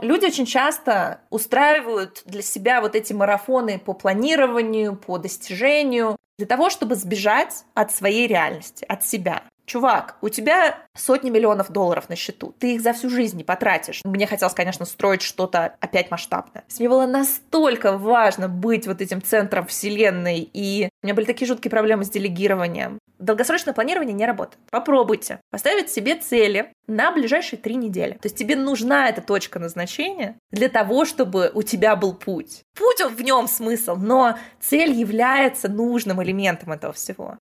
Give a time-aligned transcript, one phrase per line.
[0.00, 6.68] Люди очень часто устраивают для себя вот эти марафоны по планированию, по достижению, для того,
[6.68, 9.42] чтобы сбежать от своей реальности, от себя.
[9.66, 12.54] Чувак, у тебя сотни миллионов долларов на счету.
[12.58, 14.00] Ты их за всю жизнь не потратишь.
[14.04, 16.64] Мне хотелось, конечно, строить что-то опять масштабное.
[16.78, 21.70] Мне было настолько важно быть вот этим центром вселенной, и у меня были такие жуткие
[21.70, 22.98] проблемы с делегированием.
[23.18, 24.58] Долгосрочное планирование не работает.
[24.70, 28.12] Попробуйте поставить себе цели на ближайшие три недели.
[28.12, 32.62] То есть тебе нужна эта точка назначения для того, чтобы у тебя был путь.
[32.74, 37.38] Путь в нем смысл, но цель является нужным элементом этого всего.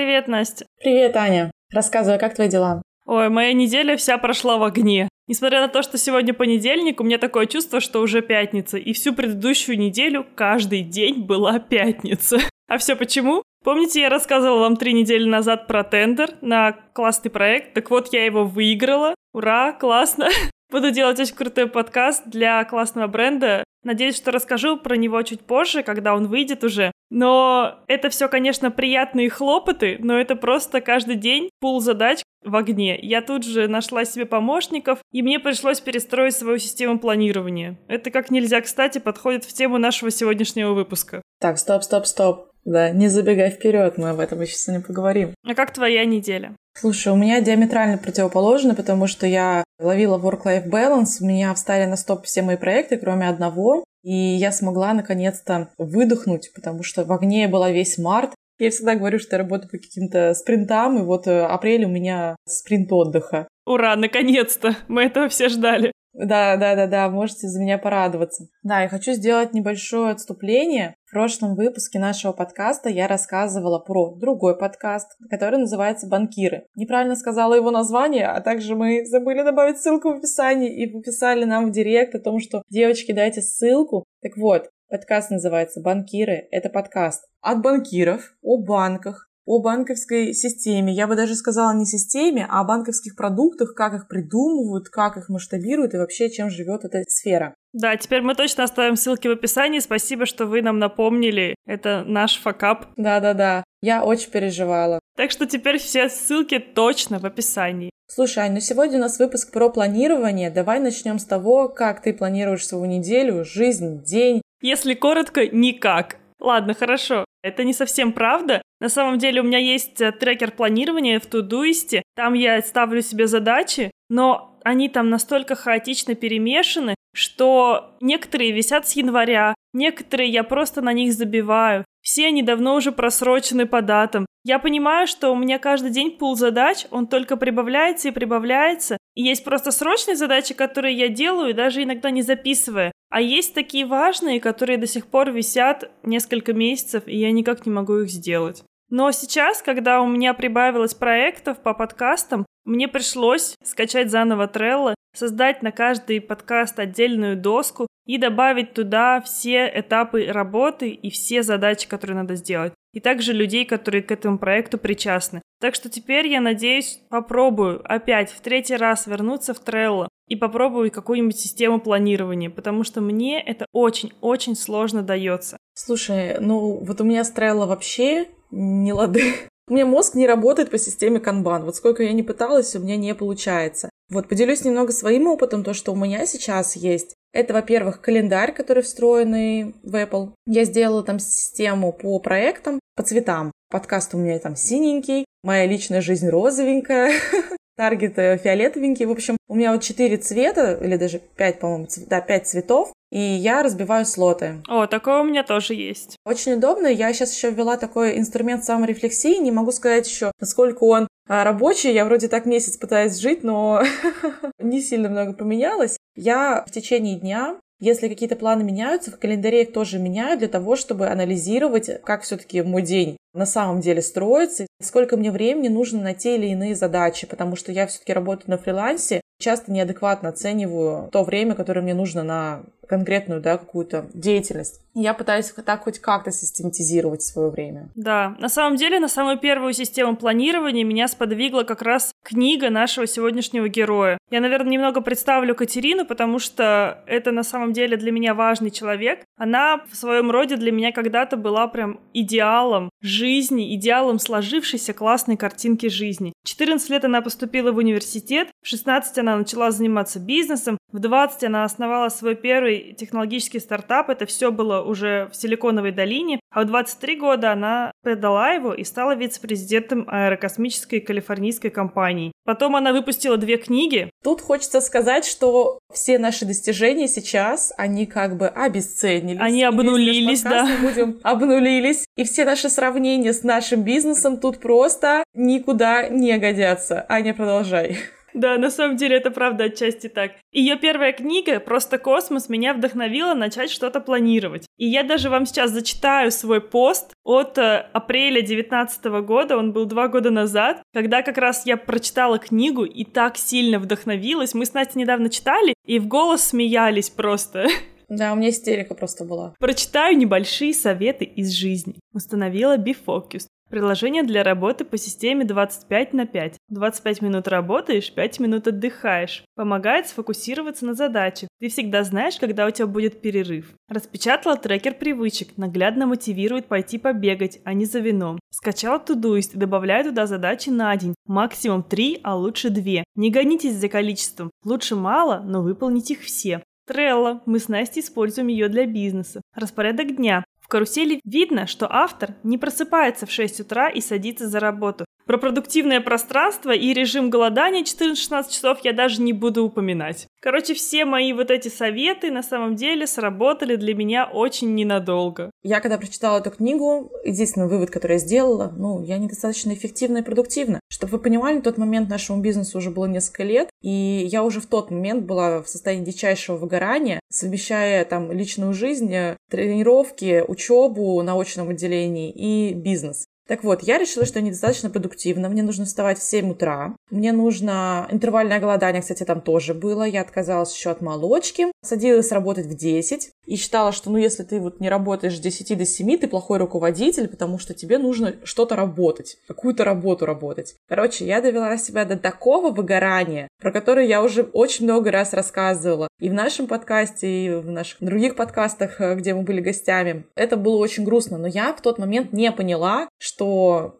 [0.00, 0.64] Привет, Настя.
[0.82, 1.50] Привет, Аня.
[1.70, 2.80] Рассказывай, как твои дела?
[3.04, 5.10] Ой, моя неделя вся прошла в огне.
[5.26, 9.12] Несмотря на то, что сегодня понедельник, у меня такое чувство, что уже пятница, и всю
[9.12, 12.38] предыдущую неделю каждый день была пятница.
[12.66, 13.42] А все почему?
[13.62, 17.74] Помните, я рассказывала вам три недели назад про тендер на классный проект?
[17.74, 19.14] Так вот, я его выиграла.
[19.34, 20.30] Ура, классно.
[20.70, 23.64] Буду делать очень крутой подкаст для классного бренда.
[23.84, 26.90] Надеюсь, что расскажу про него чуть позже, когда он выйдет уже.
[27.10, 32.98] Но это все, конечно, приятные хлопоты, но это просто каждый день пул задач в огне.
[33.00, 37.78] Я тут же нашла себе помощников, и мне пришлось перестроить свою систему планирования.
[37.88, 41.20] Это как нельзя кстати подходит в тему нашего сегодняшнего выпуска.
[41.40, 42.50] Так, стоп, стоп, стоп.
[42.64, 45.34] Да, не забегай вперед, мы об этом еще сегодня поговорим.
[45.44, 46.54] А как твоя неделя?
[46.78, 51.96] Слушай, у меня диаметрально противоположно, потому что я ловила work-life balance, у меня встали на
[51.96, 57.48] стоп все мои проекты, кроме одного, и я смогла наконец-то выдохнуть, потому что в огне
[57.48, 58.34] была весь март.
[58.58, 62.36] Я всегда говорю, что я работаю по каким-то спринтам, и вот э, апрель у меня
[62.46, 63.48] спринт отдыха.
[63.64, 64.76] Ура, наконец-то!
[64.88, 65.92] Мы этого все ждали.
[66.12, 68.48] Да, да, да, да, можете за меня порадоваться.
[68.62, 70.96] Да, я хочу сделать небольшое отступление.
[71.04, 76.66] В прошлом выпуске нашего подкаста я рассказывала про другой подкаст, который называется «Банкиры».
[76.74, 81.66] Неправильно сказала его название, а также мы забыли добавить ссылку в описании и написали нам
[81.66, 84.04] в директ о том, что «Девочки, дайте ссылку».
[84.20, 86.48] Так вот, подкаст называется «Банкиры».
[86.50, 90.92] Это подкаст от банкиров, о банках, о банковской системе.
[90.92, 95.28] Я бы даже сказала не системе, а о банковских продуктах, как их придумывают, как их
[95.28, 97.56] масштабируют и вообще чем живет эта сфера.
[97.72, 99.80] Да, теперь мы точно оставим ссылки в описании.
[99.80, 101.56] Спасибо, что вы нам напомнили.
[101.66, 102.86] Это наш факап.
[102.96, 103.64] Да-да-да.
[103.82, 105.00] Я очень переживала.
[105.16, 107.90] Так что теперь все ссылки точно в описании.
[108.06, 110.50] Слушай, Ань, ну сегодня у нас выпуск про планирование.
[110.50, 114.42] Давай начнем с того, как ты планируешь свою неделю, жизнь, день.
[114.62, 116.19] Если коротко, никак.
[116.40, 117.24] Ладно, хорошо.
[117.42, 118.62] Это не совсем правда.
[118.80, 122.02] На самом деле у меня есть э, трекер планирования в Тудуисте.
[122.16, 128.92] Там я ставлю себе задачи, но они там настолько хаотично перемешаны, что некоторые висят с
[128.92, 131.84] января, некоторые я просто на них забиваю.
[132.02, 134.26] Все они давно уже просрочены по датам.
[134.42, 138.96] Я понимаю, что у меня каждый день пул задач, он только прибавляется и прибавляется.
[139.14, 142.92] И есть просто срочные задачи, которые я делаю, даже иногда не записывая.
[143.10, 147.72] А есть такие важные, которые до сих пор висят несколько месяцев, и я никак не
[147.72, 148.62] могу их сделать.
[148.88, 155.62] Но сейчас, когда у меня прибавилось проектов по подкастам, мне пришлось скачать заново Trello, создать
[155.62, 162.16] на каждый подкаст отдельную доску и добавить туда все этапы работы и все задачи, которые
[162.16, 162.72] надо сделать.
[162.92, 165.42] И также людей, которые к этому проекту причастны.
[165.60, 170.90] Так что теперь я надеюсь, попробую опять в третий раз вернуться в Trello и попробую
[170.90, 175.58] какую-нибудь систему планирования, потому что мне это очень-очень сложно дается.
[175.74, 179.34] Слушай, ну вот у меня с Trello вообще не лады.
[179.68, 181.64] У меня мозг не работает по системе канбан.
[181.64, 183.88] Вот сколько я не пыталась, у меня не получается.
[184.08, 187.14] Вот поделюсь немного своим опытом, то, что у меня сейчас есть.
[187.32, 190.32] Это, во-первых, календарь, который встроенный в Apple.
[190.46, 193.52] Я сделала там систему по проектам, по цветам.
[193.70, 197.12] Подкаст у меня там синенький, моя личная жизнь розовенькая,
[197.80, 199.06] таргет фиолетовенький.
[199.06, 202.92] В общем, у меня вот четыре цвета, или даже пять, по-моему, цвет, да, пять цветов
[203.10, 204.62] и я разбиваю слоты.
[204.68, 206.16] О, такое у меня тоже есть.
[206.24, 206.86] Очень удобно.
[206.86, 209.38] Я сейчас еще ввела такой инструмент саморефлексии.
[209.38, 211.92] Не могу сказать еще, насколько он а, рабочий.
[211.92, 213.82] Я вроде так месяц пытаюсь жить, но
[214.60, 215.96] не сильно много поменялось.
[216.14, 220.76] Я в течение дня если какие-то планы меняются, в календаре их тоже меняю для того,
[220.76, 226.14] чтобы анализировать, как все-таки мой день на самом деле строится, сколько мне времени нужно на
[226.14, 231.24] те или иные задачи, потому что я все-таки работаю на фрилансе, часто неадекватно оцениваю то
[231.24, 234.80] время, которое мне нужно на конкретную, да, какую-то деятельность.
[234.94, 237.88] Я пытаюсь так хоть как-то систематизировать свое время.
[237.94, 243.06] Да, на самом деле, на самую первую систему планирования меня сподвигла как раз книга нашего
[243.06, 244.18] сегодняшнего героя.
[244.32, 249.20] Я, наверное, немного представлю Катерину, потому что это на самом деле для меня важный человек.
[249.38, 255.86] Она в своем роде для меня когда-то была прям идеалом жизни, идеалом сложившейся классной картинки
[255.86, 256.32] жизни.
[256.42, 261.44] В 14 лет она поступила в университет, в 16 она начала заниматься бизнесом, в 20
[261.44, 264.10] она основала свой первый технологический стартап.
[264.10, 266.40] Это все было уже в Силиконовой долине.
[266.50, 272.32] А в 23 года она продала его и стала вице-президентом аэрокосмической калифорнийской компании.
[272.44, 274.10] Потом она выпустила две книги.
[274.24, 279.40] Тут хочется сказать, что все наши достижения сейчас, они как бы обесценились.
[279.40, 280.68] Они обнулились, да.
[280.80, 282.06] Будем обнулились.
[282.16, 287.06] И все наши сравнения с нашим бизнесом тут просто никуда не годятся.
[287.08, 287.98] Аня, продолжай.
[288.34, 290.32] Да, на самом деле это правда отчасти так.
[290.52, 294.66] Ее первая книга «Просто космос» меня вдохновила начать что-то планировать.
[294.76, 299.86] И я даже вам сейчас зачитаю свой пост от э, апреля 2019 года, он был
[299.86, 304.54] два года назад, когда как раз я прочитала книгу и так сильно вдохновилась.
[304.54, 307.66] Мы с Настей недавно читали и в голос смеялись просто.
[308.10, 309.54] Да, у меня истерика просто была.
[309.60, 311.94] Прочитаю небольшие советы из жизни.
[312.12, 313.46] Установила Bifocus.
[313.70, 316.56] Приложение для работы по системе 25 на 5.
[316.70, 319.44] 25 минут работаешь, 5 минут отдыхаешь.
[319.54, 321.46] Помогает сфокусироваться на задаче.
[321.60, 323.72] Ты всегда знаешь, когда у тебя будет перерыв.
[323.88, 325.56] Распечатала трекер привычек.
[325.56, 328.40] Наглядно мотивирует пойти побегать, а не за вином.
[328.50, 331.14] Скачала Todoist и добавляю туда задачи на день.
[331.24, 333.04] Максимум 3, а лучше 2.
[333.14, 334.50] Не гонитесь за количеством.
[334.64, 336.64] Лучше мало, но выполнить их все.
[336.88, 337.40] Трелло.
[337.46, 339.40] Мы с Настей используем ее для бизнеса.
[339.54, 345.04] Распорядок дня карусели видно, что автор не просыпается в 6 утра и садится за работу.
[345.30, 350.26] Про продуктивное пространство и режим голодания 14-16 часов я даже не буду упоминать.
[350.40, 355.52] Короче, все мои вот эти советы на самом деле сработали для меня очень ненадолго.
[355.62, 360.22] Я когда прочитала эту книгу, единственный вывод, который я сделала, ну, я недостаточно эффективна и
[360.22, 360.80] продуктивна.
[360.88, 364.60] Чтобы вы понимали, в тот момент нашему бизнесу уже было несколько лет, и я уже
[364.60, 369.14] в тот момент была в состоянии дичайшего выгорания, совмещая там личную жизнь,
[369.48, 373.26] тренировки, учебу на очном отделении и бизнес.
[373.50, 375.48] Так вот, я решила, что я недостаточно продуктивна.
[375.48, 376.94] Мне нужно вставать в 7 утра.
[377.10, 380.04] Мне нужно интервальное голодание, кстати, там тоже было.
[380.04, 381.66] Я отказалась еще от молочки.
[381.82, 385.76] Садилась работать в 10 и считала, что ну если ты вот не работаешь с 10
[385.76, 390.76] до 7, ты плохой руководитель, потому что тебе нужно что-то работать, какую-то работу работать.
[390.88, 396.06] Короче, я довела себя до такого выгорания, про которое я уже очень много раз рассказывала.
[396.20, 400.26] И в нашем подкасте, и в наших других подкастах, э, где мы были гостями.
[400.36, 403.39] Это было очень грустно, но я в тот момент не поняла, что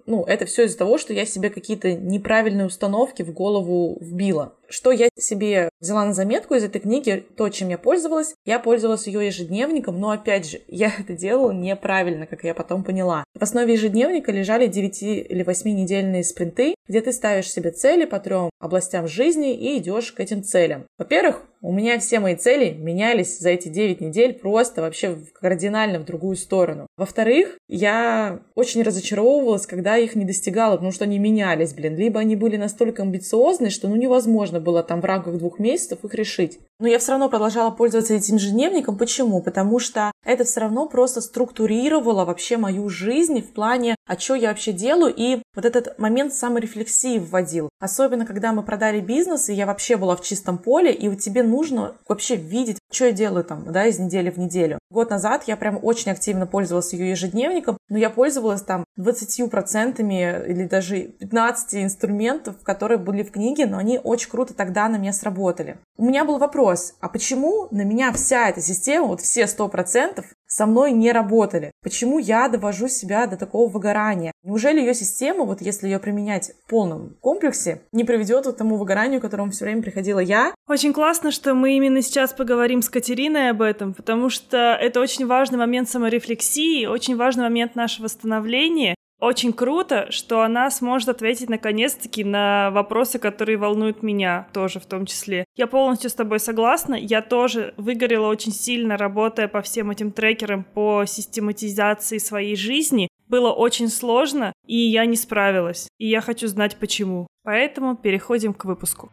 [0.07, 4.55] ну, это все из-за того, что я себе какие-то неправильные установки в голову вбила.
[4.71, 9.09] Что я себе взяла на заметку из этой книги, то, чем я пользовалась, я пользовалась
[9.09, 13.25] ее ежедневником, но опять же, я это делала неправильно, как я потом поняла.
[13.35, 18.21] В основе ежедневника лежали 9 или 8 недельные спринты, где ты ставишь себе цели по
[18.21, 20.85] трем областям жизни и идешь к этим целям.
[20.99, 26.07] Во-первых, у меня все мои цели менялись за эти 9 недель просто вообще кардинально в
[26.07, 26.87] другую сторону.
[26.97, 31.97] Во-вторых, я очень разочаровывалась, когда их не достигала, потому что они менялись, блин.
[31.97, 36.15] Либо они были настолько амбициозны, что ну невозможно было там в рамках двух месяцев их
[36.15, 36.61] решить.
[36.81, 38.97] Но я все равно продолжала пользоваться этим ежедневником.
[38.97, 39.43] Почему?
[39.43, 44.49] Потому что это все равно просто структурировало вообще мою жизнь в плане, а что я
[44.49, 47.69] вообще делаю, и вот этот момент саморефлексии вводил.
[47.81, 51.43] Особенно, когда мы продали бизнес, и я вообще была в чистом поле, и у тебе
[51.43, 54.79] нужно вообще видеть, что я делаю там, да, из недели в неделю.
[54.91, 60.65] Год назад я прям очень активно пользовалась ее ежедневником, но я пользовалась там 20% или
[60.65, 65.76] даже 15 инструментов, которые были в книге, но они очень круто тогда на меня сработали.
[65.97, 66.70] У меня был вопрос,
[67.00, 71.71] а почему на меня вся эта система, вот все 100%, со мной не работали.
[71.81, 74.33] Почему я довожу себя до такого выгорания?
[74.43, 79.21] Неужели ее система, вот если ее применять в полном комплексе, не приведет к тому выгоранию,
[79.21, 80.53] к которому все время приходила я?
[80.69, 85.27] Очень классно, что мы именно сейчас поговорим с Катериной об этом, потому что это очень
[85.27, 92.25] важный момент саморефлексии, очень важный момент нашего становления, очень круто, что она сможет ответить наконец-таки
[92.25, 95.45] на вопросы, которые волнуют меня тоже в том числе.
[95.57, 96.95] Я полностью с тобой согласна.
[96.95, 103.09] Я тоже выгорела очень сильно, работая по всем этим трекерам по систематизации своей жизни.
[103.29, 105.89] Было очень сложно, и я не справилась.
[105.99, 107.27] И я хочу знать почему.
[107.45, 109.12] Поэтому переходим к выпуску.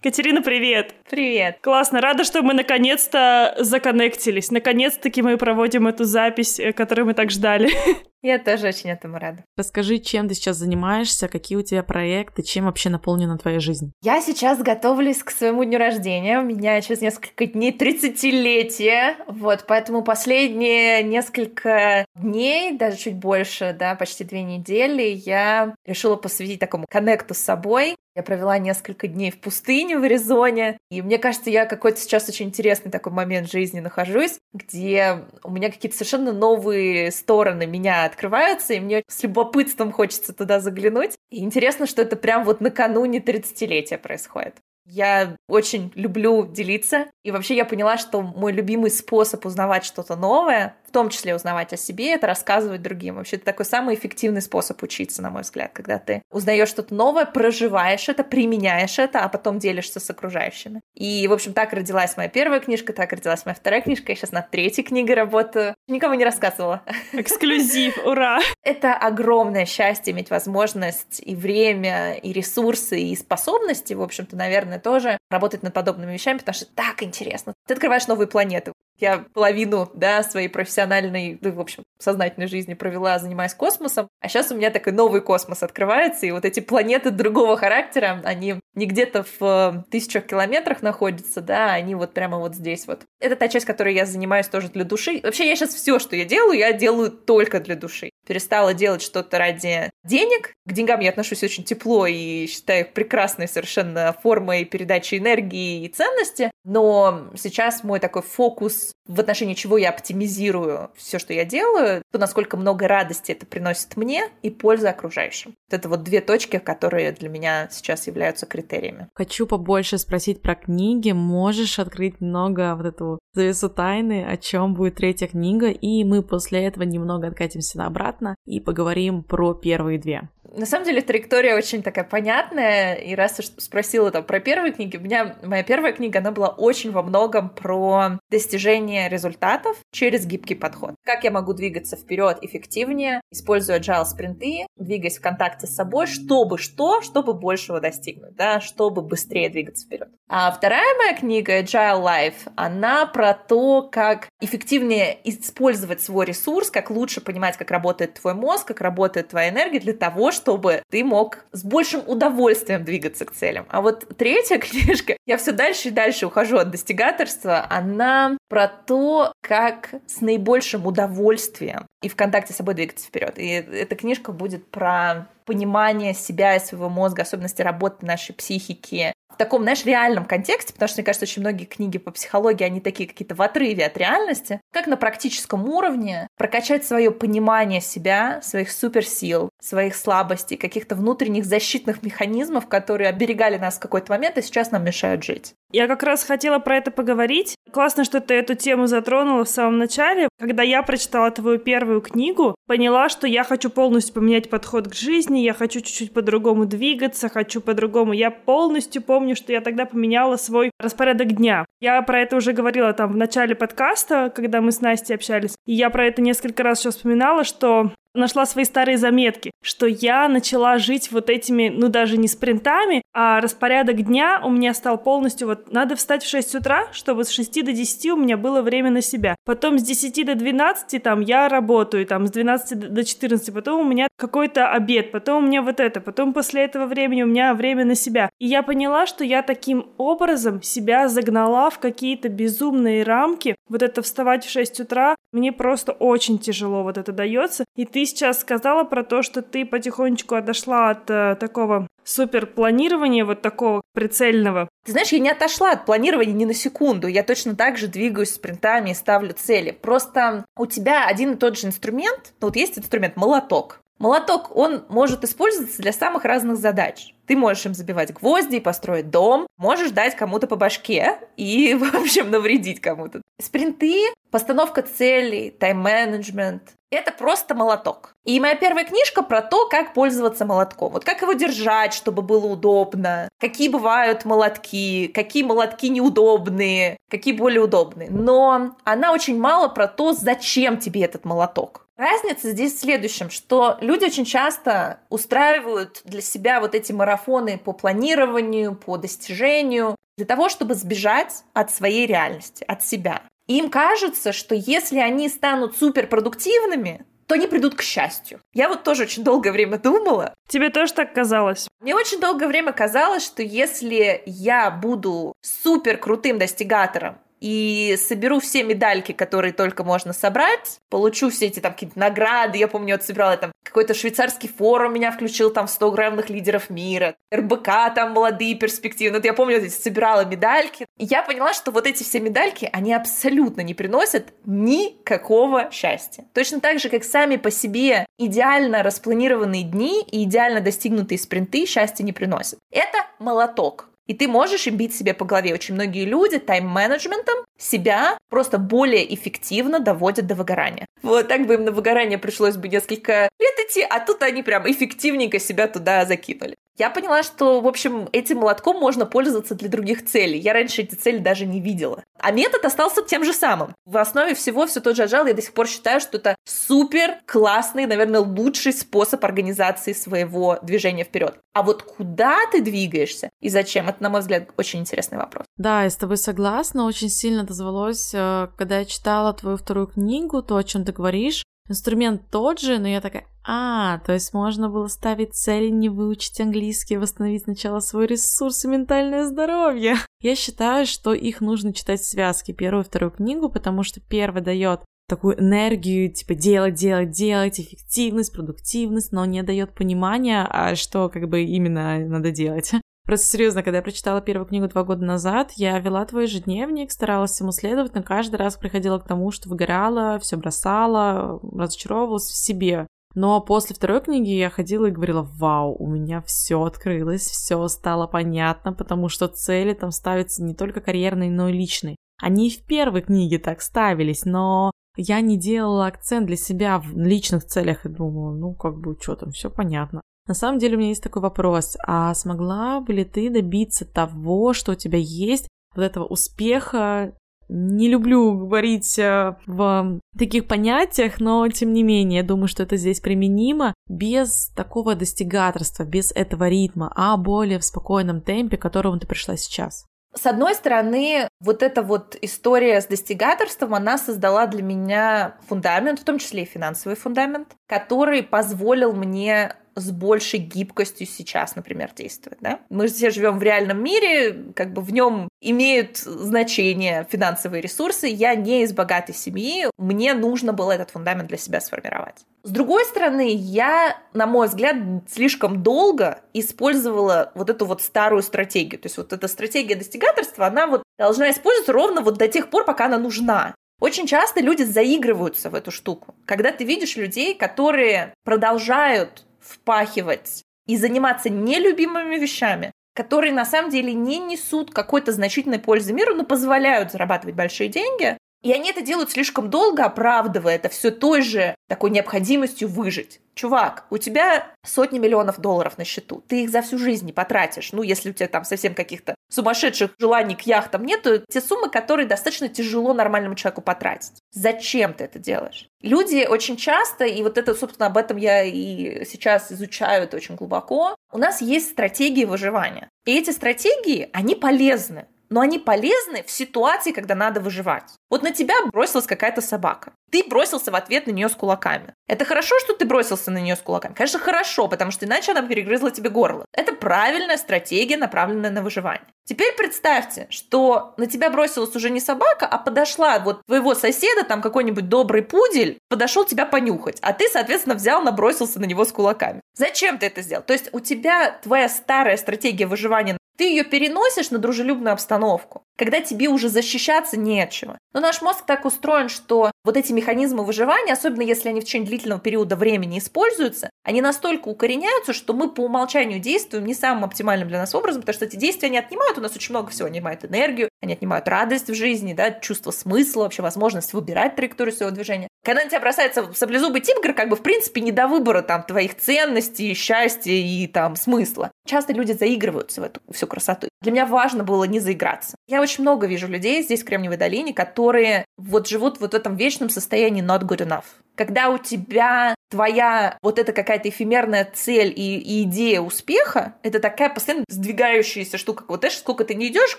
[0.00, 0.94] Катерина, привет!
[1.10, 1.58] Привет.
[1.62, 4.50] Классно, рада, что мы наконец-то законнектились.
[4.50, 7.70] Наконец-таки мы проводим эту запись, э, которую мы так ждали.
[8.20, 9.44] Я тоже очень этому рада.
[9.56, 13.92] Расскажи, чем ты сейчас занимаешься, какие у тебя проекты, чем вообще наполнена твоя жизнь?
[14.02, 16.40] Я сейчас готовлюсь к своему дню рождения.
[16.40, 19.14] У меня через несколько дней 30-летие.
[19.28, 26.58] Вот, поэтому последние несколько дней, даже чуть больше, да, почти две недели, я решила посвятить
[26.58, 27.94] такому коннекту с собой.
[28.16, 32.46] Я провела несколько дней в пустыне в Аризоне, и мне кажется, я какой-то сейчас очень
[32.46, 38.80] интересный такой момент жизни нахожусь, где у меня какие-то совершенно новые стороны меня открываются, и
[38.80, 41.16] мне с любопытством хочется туда заглянуть.
[41.30, 44.56] И интересно, что это прям вот накануне 30-летия происходит.
[44.90, 47.08] Я очень люблю делиться.
[47.22, 51.72] И вообще я поняла, что мой любимый способ узнавать что-то новое, в том числе узнавать
[51.74, 53.16] о себе, это рассказывать другим.
[53.16, 57.26] Вообще это такой самый эффективный способ учиться, на мой взгляд, когда ты узнаешь что-то новое,
[57.26, 60.80] проживаешь это, применяешь это, а потом делишься с окружающими.
[60.94, 64.12] И, в общем, так родилась моя первая книжка, так родилась моя вторая книжка.
[64.12, 65.74] Я сейчас над третьей книгой работаю.
[65.86, 66.82] Никому не рассказывала.
[67.12, 68.40] Эксклюзив, ура!
[68.62, 75.18] Это огромное счастье иметь возможность и время, и ресурсы, и способности, в общем-то, наверное, тоже
[75.30, 77.52] работать над подобными вещами, потому что так интересно.
[77.66, 78.72] Ты открываешь новые планеты.
[78.98, 84.50] Я половину, да, своей профессиональной, ну, в общем, сознательной жизни провела, занимаясь космосом, а сейчас
[84.50, 89.24] у меня такой новый космос открывается, и вот эти планеты другого характера, они не где-то
[89.24, 93.02] в э, тысячах километрах находятся, да, они вот прямо вот здесь вот.
[93.20, 95.20] Это та часть, которой я занимаюсь тоже для души.
[95.22, 98.10] Вообще, я сейчас все, что я делаю, я делаю только для души.
[98.26, 100.52] Перестала делать что-то ради денег.
[100.64, 105.88] К деньгам я отношусь очень тепло и считаю их прекрасной совершенно формой передачи энергии и
[105.88, 106.50] ценности.
[106.64, 112.18] Но сейчас мой такой фокус в отношении чего я оптимизирую все, что я делаю, то
[112.18, 115.54] насколько много радости это приносит мне и пользы окружающим.
[115.70, 118.67] Вот это вот две точки, которые для меня сейчас являются критериями.
[119.14, 121.12] Хочу побольше спросить про книги.
[121.12, 126.64] Можешь открыть много вот эту завесу тайны, о чем будет третья книга, и мы после
[126.64, 130.28] этого немного откатимся обратно и поговорим про первые две.
[130.52, 134.96] На самом деле траектория очень такая понятная, и раз уж спросила там про первые книги,
[134.96, 140.54] у меня моя первая книга, она была очень во многом про достижение результатов через гибкий
[140.54, 140.94] подход.
[141.04, 146.58] Как я могу двигаться вперед эффективнее, используя agile спринты, двигаясь в контакте с собой, чтобы
[146.58, 150.08] что, чтобы большего достигнуть, да, чтобы быстрее двигаться вперед.
[150.28, 156.90] А вторая моя книга Agile Life, она про то, как эффективнее использовать свой ресурс, как
[156.90, 161.44] лучше понимать, как работает твой мозг, как работает твоя энергия для того, чтобы ты мог
[161.52, 163.66] с большим удовольствием двигаться к целям.
[163.68, 169.32] А вот третья книжка, я все дальше и дальше ухожу от достигаторства, она про то,
[169.42, 173.38] как с наибольшим удовольствием и в контакте с собой двигаться вперед.
[173.38, 179.36] И эта книжка будет про понимание себя и своего мозга, особенности работы нашей психики, в
[179.36, 183.08] таком, знаешь, реальном контексте, потому что, мне кажется, очень многие книги по психологии, они такие
[183.08, 189.50] какие-то в отрыве от реальности, как на практическом уровне прокачать свое понимание себя, своих суперсил,
[189.60, 194.84] своих слабостей, каких-то внутренних защитных механизмов, которые оберегали нас в какой-то момент и сейчас нам
[194.84, 195.54] мешают жить.
[195.70, 197.54] Я как раз хотела про это поговорить.
[197.70, 200.28] Классно, что ты эту тему затронула в самом начале.
[200.38, 205.40] Когда я прочитала твою первую книгу, поняла, что я хочу полностью поменять подход к жизни,
[205.40, 208.14] я хочу чуть-чуть по-другому двигаться, хочу по-другому.
[208.14, 211.64] Я полностью помню, что я тогда поменяла свой распорядок дня.
[211.80, 215.56] Я про это уже говорила там в начале подкаста, когда мы с Настей общались.
[215.66, 220.28] И я про это несколько раз сейчас вспоминала, что нашла свои старые заметки, что я
[220.28, 225.48] начала жить вот этими, ну даже не спринтами, а распорядок дня у меня стал полностью
[225.48, 228.90] вот надо встать в 6 утра, чтобы с 6 до 10 у меня было время
[228.90, 229.36] на себя.
[229.44, 233.88] Потом с 10 до 12 там я работаю, там с 12 до 14, потом у
[233.88, 237.84] меня какой-то обед, потом у меня вот это, потом после этого времени у меня время
[237.84, 238.30] на себя.
[238.38, 243.56] И я поняла, что я таким образом себя загнала в какие-то безумные рамки.
[243.68, 247.64] Вот это вставать в 6 утра, мне просто очень тяжело вот это дается.
[247.76, 253.24] И ты сейчас сказала про то, что ты потихонечку отошла от э, такого супер планирования,
[253.24, 254.68] вот такого прицельного.
[254.84, 257.06] Ты знаешь, я не отошла от планирования ни на секунду.
[257.06, 259.70] Я точно так же двигаюсь спринтами и ставлю цели.
[259.70, 262.32] Просто у тебя один и тот же инструмент.
[262.40, 263.80] Ну, вот есть инструмент молоток.
[263.98, 267.14] Молоток, он может использоваться для самых разных задач.
[267.26, 271.94] Ты можешь им забивать гвозди и построить дом, можешь дать кому-то по башке и, в
[271.94, 273.20] общем, навредить кому-то.
[273.40, 278.12] Спринты, постановка целей, тайм-менеджмент— это просто молоток.
[278.24, 280.92] И моя первая книжка про то, как пользоваться молотком.
[280.92, 287.62] Вот как его держать, чтобы было удобно, какие бывают молотки, какие молотки неудобные, какие более
[287.62, 288.10] удобные.
[288.10, 291.87] Но она очень мало про то, зачем тебе этот молоток.
[291.98, 297.72] Разница здесь в следующем, что люди очень часто устраивают для себя вот эти марафоны по
[297.72, 303.22] планированию, по достижению, для того, чтобы сбежать от своей реальности, от себя.
[303.48, 308.40] им кажется, что если они станут суперпродуктивными, то они придут к счастью.
[308.54, 310.34] Я вот тоже очень долгое время думала.
[310.48, 311.68] Тебе тоже так казалось?
[311.80, 318.62] Мне очень долгое время казалось, что если я буду супер крутым достигатором и соберу все
[318.62, 322.58] медальки, которые только можно собрать, получу все эти там какие-то награды.
[322.58, 326.70] Я помню, вот собирала там какой-то швейцарский форум меня включил там в 100 главных лидеров
[326.70, 329.18] мира, РБК там молодые перспективные.
[329.18, 330.86] Вот я помню, вот собирала медальки.
[330.96, 336.24] И я поняла, что вот эти все медальки, они абсолютно не приносят никакого счастья.
[336.34, 342.04] Точно так же, как сами по себе идеально распланированные дни и идеально достигнутые спринты счастья
[342.04, 342.58] не приносят.
[342.72, 343.88] Это молоток.
[344.08, 345.54] И ты можешь им бить себе по голове.
[345.54, 350.86] Очень многие люди тайм-менеджментом себя просто более эффективно доводят до выгорания.
[351.02, 354.68] Вот так бы им на выгорание пришлось бы несколько лет идти, а тут они прям
[354.68, 360.06] эффективненько себя туда закинули я поняла, что, в общем, этим молотком можно пользоваться для других
[360.06, 360.38] целей.
[360.38, 362.04] Я раньше эти цели даже не видела.
[362.20, 363.74] А метод остался тем же самым.
[363.84, 365.28] В основе всего все тот же agile.
[365.28, 371.04] Я до сих пор считаю, что это супер классный, наверное, лучший способ организации своего движения
[371.04, 371.38] вперед.
[371.52, 373.88] А вот куда ты двигаешься и зачем?
[373.88, 375.44] Это, на мой взгляд, очень интересный вопрос.
[375.56, 376.84] Да, я с тобой согласна.
[376.84, 381.42] Очень сильно дозвалось, э, когда я читала твою вторую книгу, то, о чем ты говоришь,
[381.68, 386.40] Инструмент тот же, но я такая, а, то есть можно было ставить цели не выучить
[386.40, 389.96] английский, восстановить сначала свой ресурс и ментальное здоровье.
[390.22, 394.42] Я считаю, что их нужно читать в связке, первую и вторую книгу, потому что первая
[394.42, 401.08] дает такую энергию, типа делать, делать, делать, эффективность, продуктивность, но не дает понимания, а что
[401.08, 402.72] как бы именно надо делать.
[403.08, 407.40] Просто серьезно, когда я прочитала первую книгу два года назад, я вела твой ежедневник, старалась
[407.40, 412.86] ему следовать, но каждый раз приходила к тому, что выгорала, все бросала, разочаровывалась в себе.
[413.14, 418.06] Но после второй книги я ходила и говорила, вау, у меня все открылось, все стало
[418.06, 421.96] понятно, потому что цели там ставятся не только карьерные, но и личные.
[422.20, 426.94] Они и в первой книге так ставились, но я не делала акцент для себя в
[426.94, 430.02] личных целях и думала, ну, как бы, что там, все понятно.
[430.28, 431.76] На самом деле у меня есть такой вопрос.
[431.84, 437.14] А смогла бы ли ты добиться того, что у тебя есть, вот этого успеха?
[437.48, 442.76] Не люблю говорить э, в таких понятиях, но тем не менее, я думаю, что это
[442.76, 448.98] здесь применимо без такого достигаторства, без этого ритма, а более в спокойном темпе, к которому
[448.98, 449.86] ты пришла сейчас.
[450.14, 456.04] С одной стороны, вот эта вот история с достигаторством, она создала для меня фундамент, в
[456.04, 462.38] том числе и финансовый фундамент, который позволил мне с большей гибкостью сейчас, например, действовать.
[462.40, 462.60] Да?
[462.70, 468.08] Мы все живем в реальном мире, как бы в нем имеют значение финансовые ресурсы.
[468.08, 472.16] Я не из богатой семьи, мне нужно было этот фундамент для себя сформировать.
[472.42, 474.76] С другой стороны, я, на мой взгляд,
[475.10, 478.80] слишком долго использовала вот эту вот старую стратегию.
[478.80, 482.64] То есть вот эта стратегия достигаторства, она вот должна использоваться ровно вот до тех пор,
[482.64, 483.54] пока она нужна.
[483.80, 486.14] Очень часто люди заигрываются в эту штуку.
[486.26, 493.94] Когда ты видишь людей, которые продолжают впахивать и заниматься нелюбимыми вещами, которые на самом деле
[493.94, 499.10] не несут какой-то значительной пользы миру, но позволяют зарабатывать большие деньги, и они это делают
[499.10, 503.20] слишком долго, оправдывая это все той же такой необходимостью выжить.
[503.34, 506.24] Чувак, у тебя сотни миллионов долларов на счету.
[506.26, 507.70] Ты их за всю жизнь не потратишь.
[507.70, 511.70] Ну, если у тебя там совсем каких-то сумасшедших желаний к яхтам нет, то те суммы,
[511.70, 514.14] которые достаточно тяжело нормальному человеку потратить.
[514.32, 515.68] Зачем ты это делаешь?
[515.82, 520.34] Люди очень часто, и вот это, собственно, об этом я и сейчас изучаю это очень
[520.34, 522.88] глубоко, у нас есть стратегии выживания.
[523.04, 527.94] И эти стратегии, они полезны но они полезны в ситуации, когда надо выживать.
[528.10, 529.92] Вот на тебя бросилась какая-то собака.
[530.10, 531.94] Ты бросился в ответ на нее с кулаками.
[532.06, 533.94] Это хорошо, что ты бросился на нее с кулаками?
[533.94, 536.46] Конечно, хорошо, потому что иначе она перегрызла тебе горло.
[536.52, 539.06] Это правильная стратегия, направленная на выживание.
[539.28, 544.40] Теперь представьте, что на тебя бросилась уже не собака, а подошла вот твоего соседа, там
[544.40, 549.42] какой-нибудь добрый пудель, подошел тебя понюхать, а ты, соответственно, взял, набросился на него с кулаками.
[549.54, 550.42] Зачем ты это сделал?
[550.42, 556.00] То есть у тебя твоя старая стратегия выживания ты ее переносишь на дружелюбную обстановку, когда
[556.00, 557.78] тебе уже защищаться нечего.
[557.94, 561.88] Но наш мозг так устроен, что вот эти механизмы выживания, особенно если они в течение
[561.88, 567.48] длительного периода времени используются, они настолько укореняются, что мы по умолчанию действуем не самым оптимальным
[567.48, 569.86] для нас образом, потому что эти действия они отнимают у нас очень много всего.
[569.86, 574.74] Они отнимают энергию, они отнимают радость в жизни, да, чувство смысла, вообще возможность выбирать траекторию
[574.74, 575.28] своего движения.
[575.44, 578.96] Когда на тебя бросается саблезубый тигр, как бы в принципе не до выбора там твоих
[578.96, 581.50] ценностей, счастья и там смысла.
[581.66, 583.68] Часто люди заигрываются в эту всю красоту.
[583.80, 585.36] Для меня важно было не заиграться.
[585.46, 589.14] Я очень много вижу людей здесь, в Кремниевой долине, которые которые вот живут вот в
[589.14, 590.82] этом вечном состоянии not good enough.
[591.14, 597.08] Когда у тебя твоя вот эта какая-то эфемерная цель и, и идея успеха, это такая
[597.10, 598.64] постоянно сдвигающаяся штука.
[598.68, 599.76] Вот знаешь, сколько ты не идешь,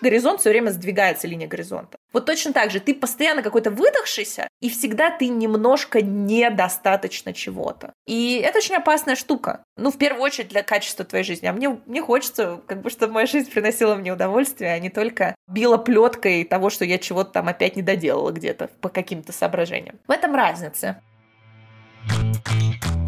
[0.02, 1.98] горизонт все время сдвигается, линия горизонта.
[2.14, 7.94] Вот точно так же, ты постоянно какой-то выдохшийся, и всегда ты немножко недостаточно чего-то.
[8.08, 9.64] И это очень опасная штука.
[9.78, 11.48] Ну, в первую очередь, для качества твоей жизни.
[11.48, 15.36] А мне, мне хочется, как бы, чтобы моя жизнь приносила мне удовольствие, а не только
[15.48, 20.00] била плеткой того, что я чего-то там опять не доделала где-то по каким-то соображениям.
[20.08, 21.02] В этом разница.
[22.08, 22.99] Thank you.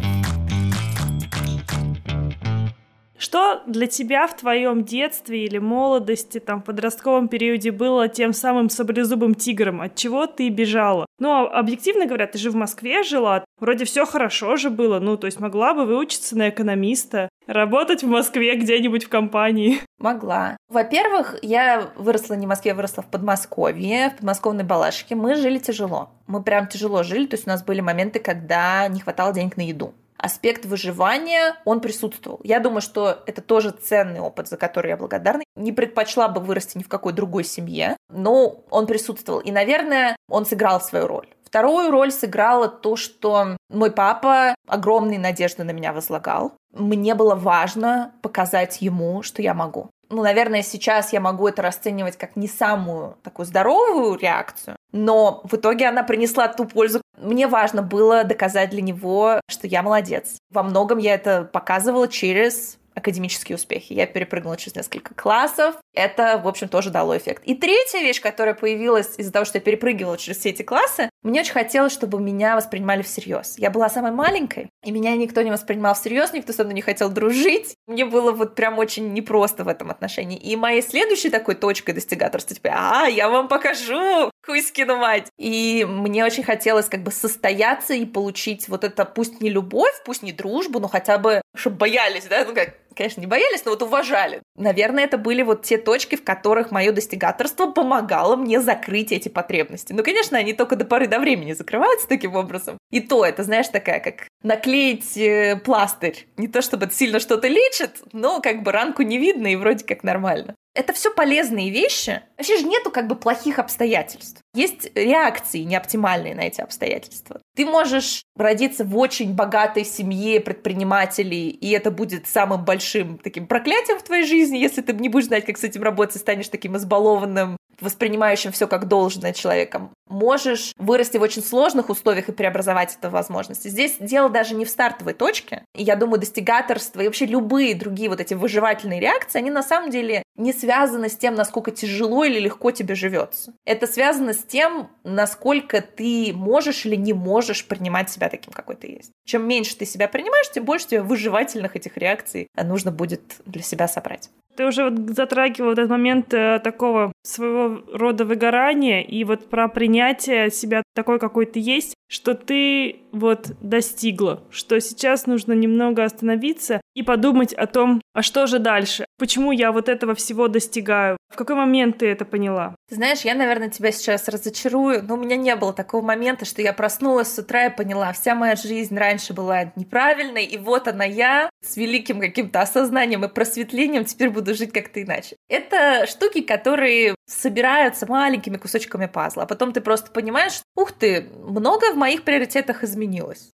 [3.22, 8.68] Что для тебя в твоем детстве или молодости, там, в подростковом периоде было тем самым
[8.68, 9.80] саблезубым тигром?
[9.80, 11.06] От чего ты бежала?
[11.20, 15.16] Ну, а объективно говоря, ты же в Москве жила, вроде все хорошо же было, ну,
[15.16, 19.78] то есть могла бы выучиться на экономиста, работать в Москве где-нибудь в компании.
[20.00, 20.56] Могла.
[20.68, 25.14] Во-первых, я выросла не в Москве, я выросла в Подмосковье, в подмосковной Балашихе.
[25.14, 26.10] Мы жили тяжело.
[26.26, 29.60] Мы прям тяжело жили, то есть у нас были моменты, когда не хватало денег на
[29.60, 32.40] еду аспект выживания, он присутствовал.
[32.44, 35.42] Я думаю, что это тоже ценный опыт, за который я благодарна.
[35.56, 39.40] Не предпочла бы вырасти ни в какой другой семье, но он присутствовал.
[39.40, 41.28] И, наверное, он сыграл свою роль.
[41.44, 46.52] Вторую роль сыграло то, что мой папа огромные надежды на меня возлагал.
[46.72, 52.18] Мне было важно показать ему, что я могу ну, наверное, сейчас я могу это расценивать
[52.18, 57.00] как не самую такую здоровую реакцию, но в итоге она принесла ту пользу.
[57.18, 60.36] Мне важно было доказать для него, что я молодец.
[60.50, 63.94] Во многом я это показывала через академические успехи.
[63.94, 65.76] Я перепрыгнула через несколько классов.
[65.94, 67.42] Это, в общем, тоже дало эффект.
[67.44, 71.40] И третья вещь, которая появилась из-за того, что я перепрыгивала через все эти классы, мне
[71.40, 73.54] очень хотелось, чтобы меня воспринимали всерьез.
[73.58, 77.10] Я была самой маленькой, и меня никто не воспринимал всерьез, никто со мной не хотел
[77.10, 77.76] дружить.
[77.86, 80.38] Мне было вот прям очень непросто в этом отношении.
[80.38, 85.28] И моей следующей такой точкой достигаторства, типа, а, я вам покажу, Хуйскину мать.
[85.38, 90.22] И мне очень хотелось как бы состояться и получить вот это, пусть не любовь, пусть
[90.22, 93.82] не дружбу, но хотя бы, чтобы боялись, да, ну как, конечно, не боялись, но вот
[93.82, 94.42] уважали.
[94.56, 99.92] Наверное, это были вот те точки, в которых мое достигаторство помогало мне закрыть эти потребности.
[99.92, 102.78] Ну, конечно, они только до поры до времени закрываются таким образом.
[102.90, 106.26] И то, это, знаешь, такая, как наклеить э, пластырь.
[106.36, 109.84] Не то, чтобы это сильно что-то лечит, но как бы ранку не видно и вроде
[109.84, 110.54] как нормально.
[110.74, 112.22] Это все полезные вещи.
[112.38, 114.40] Вообще же нету как бы плохих обстоятельств.
[114.54, 117.40] Есть реакции неоптимальные на эти обстоятельства.
[117.54, 123.98] Ты можешь родиться в очень богатой семье предпринимателей, и это будет самым большим таким проклятием
[123.98, 126.76] в твоей жизни, если ты не будешь знать, как с этим работать, и станешь таким
[126.76, 129.90] избалованным, воспринимающим все как должное человеком.
[130.08, 133.68] Можешь вырасти в очень сложных условиях и преобразовать это возможности.
[133.68, 135.64] Здесь дело даже не в стартовой точке.
[135.74, 139.90] И я думаю, достигаторство и вообще любые другие вот эти выживательные реакции, они на самом
[139.90, 143.52] деле не связаны с тем, насколько тяжело или легко тебе живется.
[143.64, 148.88] Это связано с тем, насколько ты можешь или не можешь принимать себя таким, какой ты
[148.88, 149.12] есть.
[149.24, 153.88] Чем меньше ты себя принимаешь, тем больше тебе выживательных этих реакций нужно будет для себя
[153.88, 154.30] собрать.
[154.56, 160.50] Ты уже вот затрагивал этот момент э, такого своего рода выгорания и вот про принятие
[160.50, 167.02] себя такой, какой ты есть, что ты вот достигла, что сейчас нужно немного остановиться и
[167.02, 171.56] подумать о том, а что же дальше, почему я вот этого всего достигаю, в какой
[171.56, 172.74] момент ты это поняла?
[172.90, 176.72] Знаешь, я, наверное, тебя сейчас разочарую, но у меня не было такого момента, что я
[176.72, 181.48] проснулась с утра и поняла, вся моя жизнь раньше была неправильной, и вот она я
[181.64, 185.36] с великим каким-то осознанием и просветлением теперь буду жить как-то иначе.
[185.48, 191.92] Это штуки, которые собираются маленькими кусочками пазла, а потом ты просто понимаешь, ух ты, много
[191.92, 193.01] в моих приоритетах изменилось.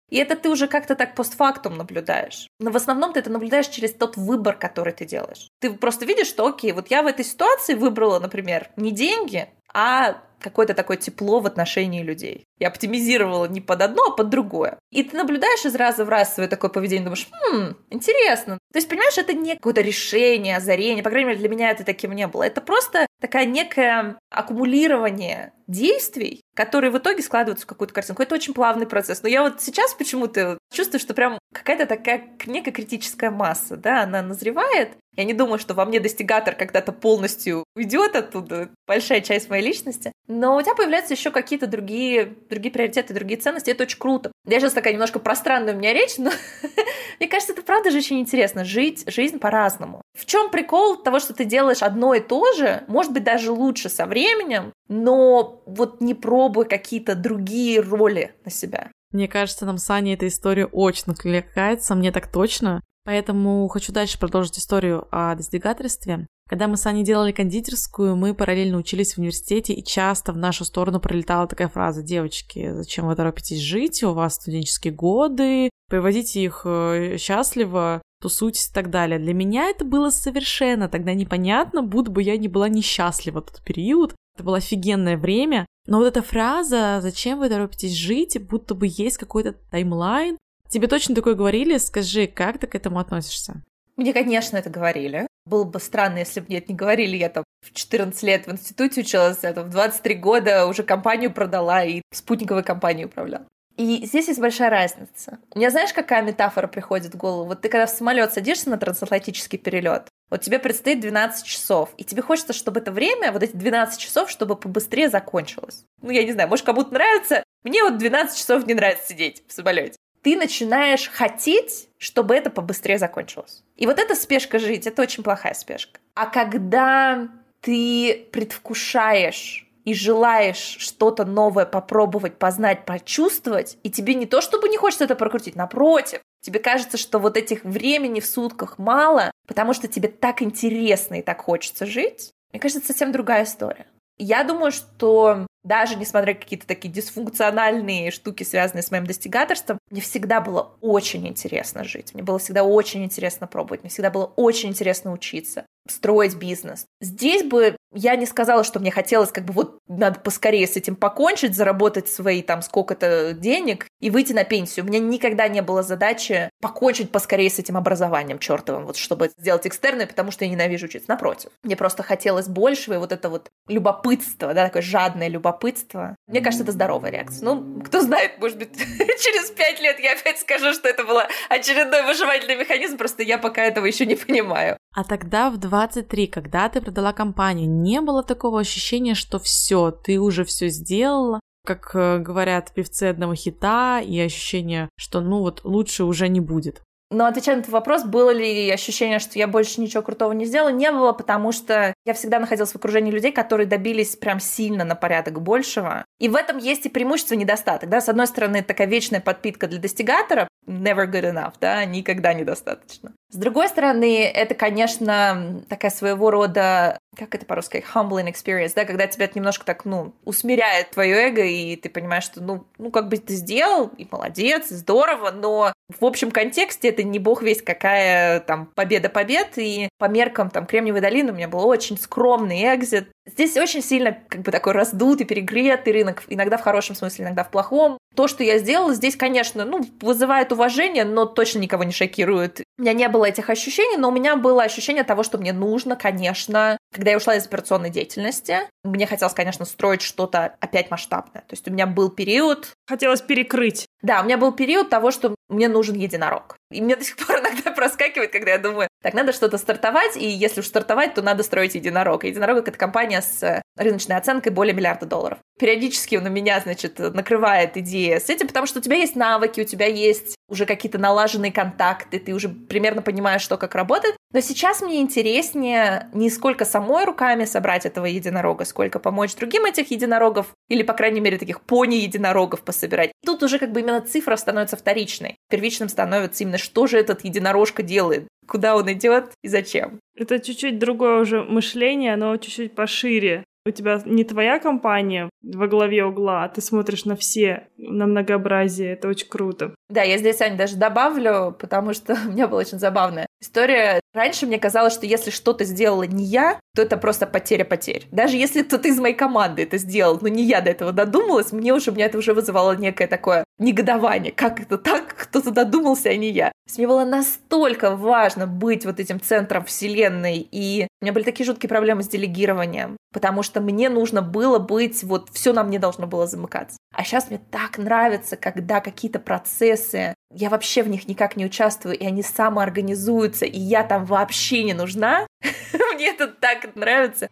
[0.10, 2.48] И это ты уже как-то так постфактум наблюдаешь.
[2.60, 5.50] Но в основном ты это наблюдаешь через тот выбор, который ты делаешь.
[5.60, 10.22] Ты просто видишь, что окей, вот я в этой ситуации выбрала, например, не деньги, а
[10.40, 12.46] какое-то такое тепло в отношении людей.
[12.60, 14.80] Я оптимизировала не под одно, а под другое.
[14.92, 18.58] И ты наблюдаешь из раза в раз свое такое поведение, думаешь, хм, интересно.
[18.72, 22.14] То есть, понимаешь, это не какое-то решение, озарение, по крайней мере, для меня это таким
[22.14, 22.44] не было.
[22.44, 28.24] Это просто такая некое аккумулирование действий, которые в итоге складываются в какую-то картинку.
[28.24, 29.22] Это очень плавный процесс.
[29.22, 34.22] Но я вот сейчас почему-то чувствую, что прям какая-то такая некая критическая масса, да, она
[34.22, 34.92] назревает.
[35.16, 40.12] Я не думаю, что во мне достигатор когда-то полностью уйдет оттуда, большая часть моей личности.
[40.28, 43.70] Но у тебя появляются еще какие-то другие, другие приоритеты, другие ценности.
[43.70, 44.32] Это очень круто.
[44.46, 46.32] Я сейчас такая немножко пространная у меня речь, но
[47.20, 48.66] мне кажется, это правда же очень интересно.
[48.66, 50.02] Жить жизнь по-разному.
[50.18, 53.90] В чем прикол того, что ты делаешь одно и то же, может быть, даже лучше
[53.90, 58.92] со временем, но вот не пробуй какие-то другие роли на себя.
[59.12, 62.82] Мне кажется, нам с Аней эта история очень откликается, мне так точно.
[63.06, 66.28] Поэтому хочу дальше продолжить историю о достигательстве.
[66.48, 70.64] Когда мы с Аней делали кондитерскую, мы параллельно учились в университете, и часто в нашу
[70.64, 74.02] сторону пролетала такая фраза «Девочки, зачем вы торопитесь жить?
[74.04, 79.20] У вас студенческие годы, приводите их э, счастливо, тусуйтесь и так далее».
[79.20, 83.62] Для меня это было совершенно тогда непонятно, будто бы я не была несчастлива в тот
[83.64, 84.16] период.
[84.36, 85.66] Это было офигенное время.
[85.86, 90.38] Но вот эта фраза «Зачем вы торопитесь жить?» будто бы есть какой-то таймлайн.
[90.70, 91.78] Тебе точно такое говорили?
[91.78, 93.64] Скажи, как ты к этому относишься?
[93.98, 95.28] Мне, конечно, это говорили.
[95.46, 97.18] Было бы странно, если бы мне это не говорили.
[97.18, 101.34] Я там в 14 лет в институте училась, я там в 23 года уже компанию
[101.34, 103.46] продала и спутниковой компанией управляла.
[103.76, 105.40] И здесь есть большая разница.
[105.54, 107.50] У меня знаешь, какая метафора приходит в голову?
[107.50, 112.04] Вот ты когда в самолет садишься на трансатлантический перелет, вот тебе предстоит 12 часов, и
[112.04, 115.86] тебе хочется, чтобы это время, вот эти 12 часов, чтобы побыстрее закончилось.
[116.02, 117.44] Ну, я не знаю, может, кому-то нравится.
[117.64, 119.96] Мне вот 12 часов не нравится сидеть в самолете
[120.28, 123.64] ты начинаешь хотеть, чтобы это побыстрее закончилось.
[123.78, 126.02] И вот эта спешка жить, это очень плохая спешка.
[126.16, 127.30] А когда
[127.62, 134.76] ты предвкушаешь и желаешь что-то новое попробовать, познать, почувствовать, и тебе не то, чтобы не
[134.76, 139.88] хочется это прокрутить, напротив, тебе кажется, что вот этих времени в сутках мало, потому что
[139.88, 143.88] тебе так интересно и так хочется жить, мне кажется, это совсем другая история.
[144.18, 150.02] Я думаю, что даже несмотря на какие-то такие дисфункциональные штуки, связанные с моим достигаторством, мне
[150.02, 152.14] всегда было очень интересно жить.
[152.14, 153.82] Мне было всегда очень интересно пробовать.
[153.82, 156.86] Мне всегда было очень интересно учиться строить бизнес.
[157.02, 160.96] Здесь бы я не сказала, что мне хотелось как бы вот надо поскорее с этим
[160.96, 164.86] покончить, заработать свои там сколько-то денег и выйти на пенсию.
[164.86, 169.66] У меня никогда не было задачи покончить поскорее с этим образованием чертовым, вот чтобы сделать
[169.66, 171.10] экстерное, потому что я ненавижу учиться.
[171.10, 176.16] Напротив, мне просто хотелось большего, и вот это вот любопытство, да, такое жадное любопытство.
[176.28, 177.46] Мне кажется, это здоровая реакция.
[177.46, 181.20] Ну, кто знает, может быть, через пять лет я опять скажу, что это был
[181.50, 184.78] очередной выживательный механизм, просто я пока этого еще не понимаю.
[184.98, 190.20] А тогда в 23, когда ты продала компанию, не было такого ощущения, что все, ты
[190.20, 196.04] уже все сделала, как э, говорят певцы одного хита, и ощущение, что ну вот лучше
[196.04, 196.82] уже не будет.
[197.10, 200.70] Но отвечая на этот вопрос, было ли ощущение, что я больше ничего крутого не сделала,
[200.70, 204.96] не было, потому что я всегда находилась в окружении людей, которые добились прям сильно на
[204.96, 206.04] порядок большего.
[206.20, 207.90] И в этом есть и преимущество, и недостаток.
[207.90, 208.02] Да?
[208.02, 213.14] С одной стороны, такая вечная подпитка для достигатора, never good enough, да, никогда недостаточно.
[213.30, 219.08] С другой стороны, это, конечно, такая своего рода, как это по-русски, humbling experience, да, когда
[219.08, 223.10] тебя это немножко так, ну, усмиряет твое эго, и ты понимаешь, что, ну, ну, как
[223.10, 227.62] бы ты сделал, и молодец, и здорово, но в общем контексте это не бог весь
[227.62, 232.64] какая там победа побед, и по меркам там Кремниевой долины у меня был очень скромный
[232.76, 233.10] экзит.
[233.28, 237.52] Здесь очень сильно как бы такой раздутый, перегретый рынок, иногда в хорошем смысле, иногда в
[237.52, 237.98] плохом.
[238.16, 242.62] То, что я сделала здесь, конечно, ну, вызывает уважение, но точно никого не шокирует.
[242.78, 245.96] У меня не было этих ощущений, но у меня было ощущение того, что мне нужно,
[245.96, 251.42] конечно, когда я ушла из операционной деятельности, мне хотелось, конечно, строить что-то опять масштабное.
[251.42, 252.74] То есть у меня был период...
[252.88, 253.88] Хотелось перекрыть.
[254.02, 256.57] Да, у меня был период того, что мне нужен единорог.
[256.72, 260.26] И мне до сих пор иногда проскакивает, когда я думаю, так, надо что-то стартовать, и
[260.26, 262.24] если уж стартовать, то надо строить единорог.
[262.24, 265.40] единорог— это компания с рыночной оценкой более миллиарда долларов.
[265.60, 269.64] Периодически у меня, значит, накрывает идея с этим, потому что у тебя есть навыки, у
[269.64, 274.16] тебя есть уже какие-то налаженные контакты, ты уже примерно понимаешь, что как работает.
[274.34, 279.92] Но сейчас мне интереснее не сколько самой руками собрать этого единорога, сколько помочь другим этих
[279.92, 283.12] единорогов, или, по крайней мере, таких пони-единорогов пособирать.
[283.26, 285.38] Тут уже как бы именно цифра становится вторичной.
[285.50, 290.00] Первичным становится именно, что же этот единорожка делает, куда он идет и зачем.
[290.16, 296.06] Это чуть-чуть другое уже мышление, оно чуть-чуть пошире у тебя не твоя компания во главе
[296.06, 298.94] угла, а ты смотришь на все, на многообразие.
[298.94, 299.76] Это очень круто.
[299.90, 304.00] Да, я здесь, Аня, даже добавлю, потому что у меня была очень забавная история.
[304.14, 308.08] Раньше мне казалось, что если что-то сделала не я, то это просто потеря потерь.
[308.12, 311.74] Даже если кто-то из моей команды это сделал, но не я до этого додумалась, мне
[311.74, 314.32] уже, меня это уже вызывало некое такое негодование.
[314.32, 315.16] Как это так?
[315.16, 316.48] Кто-то додумался, а не я.
[316.48, 321.24] То есть мне было настолько важно быть вот этим центром вселенной, и у меня были
[321.24, 325.80] такие жуткие проблемы с делегированием, потому что мне нужно было быть, вот все на мне
[325.80, 326.78] должно было замыкаться.
[326.94, 331.98] А сейчас мне так нравится, когда какие-то процессы, я вообще в них никак не участвую,
[331.98, 335.26] и они самоорганизуются, и я там вообще не нужна.
[335.94, 337.30] Мне это так нравится.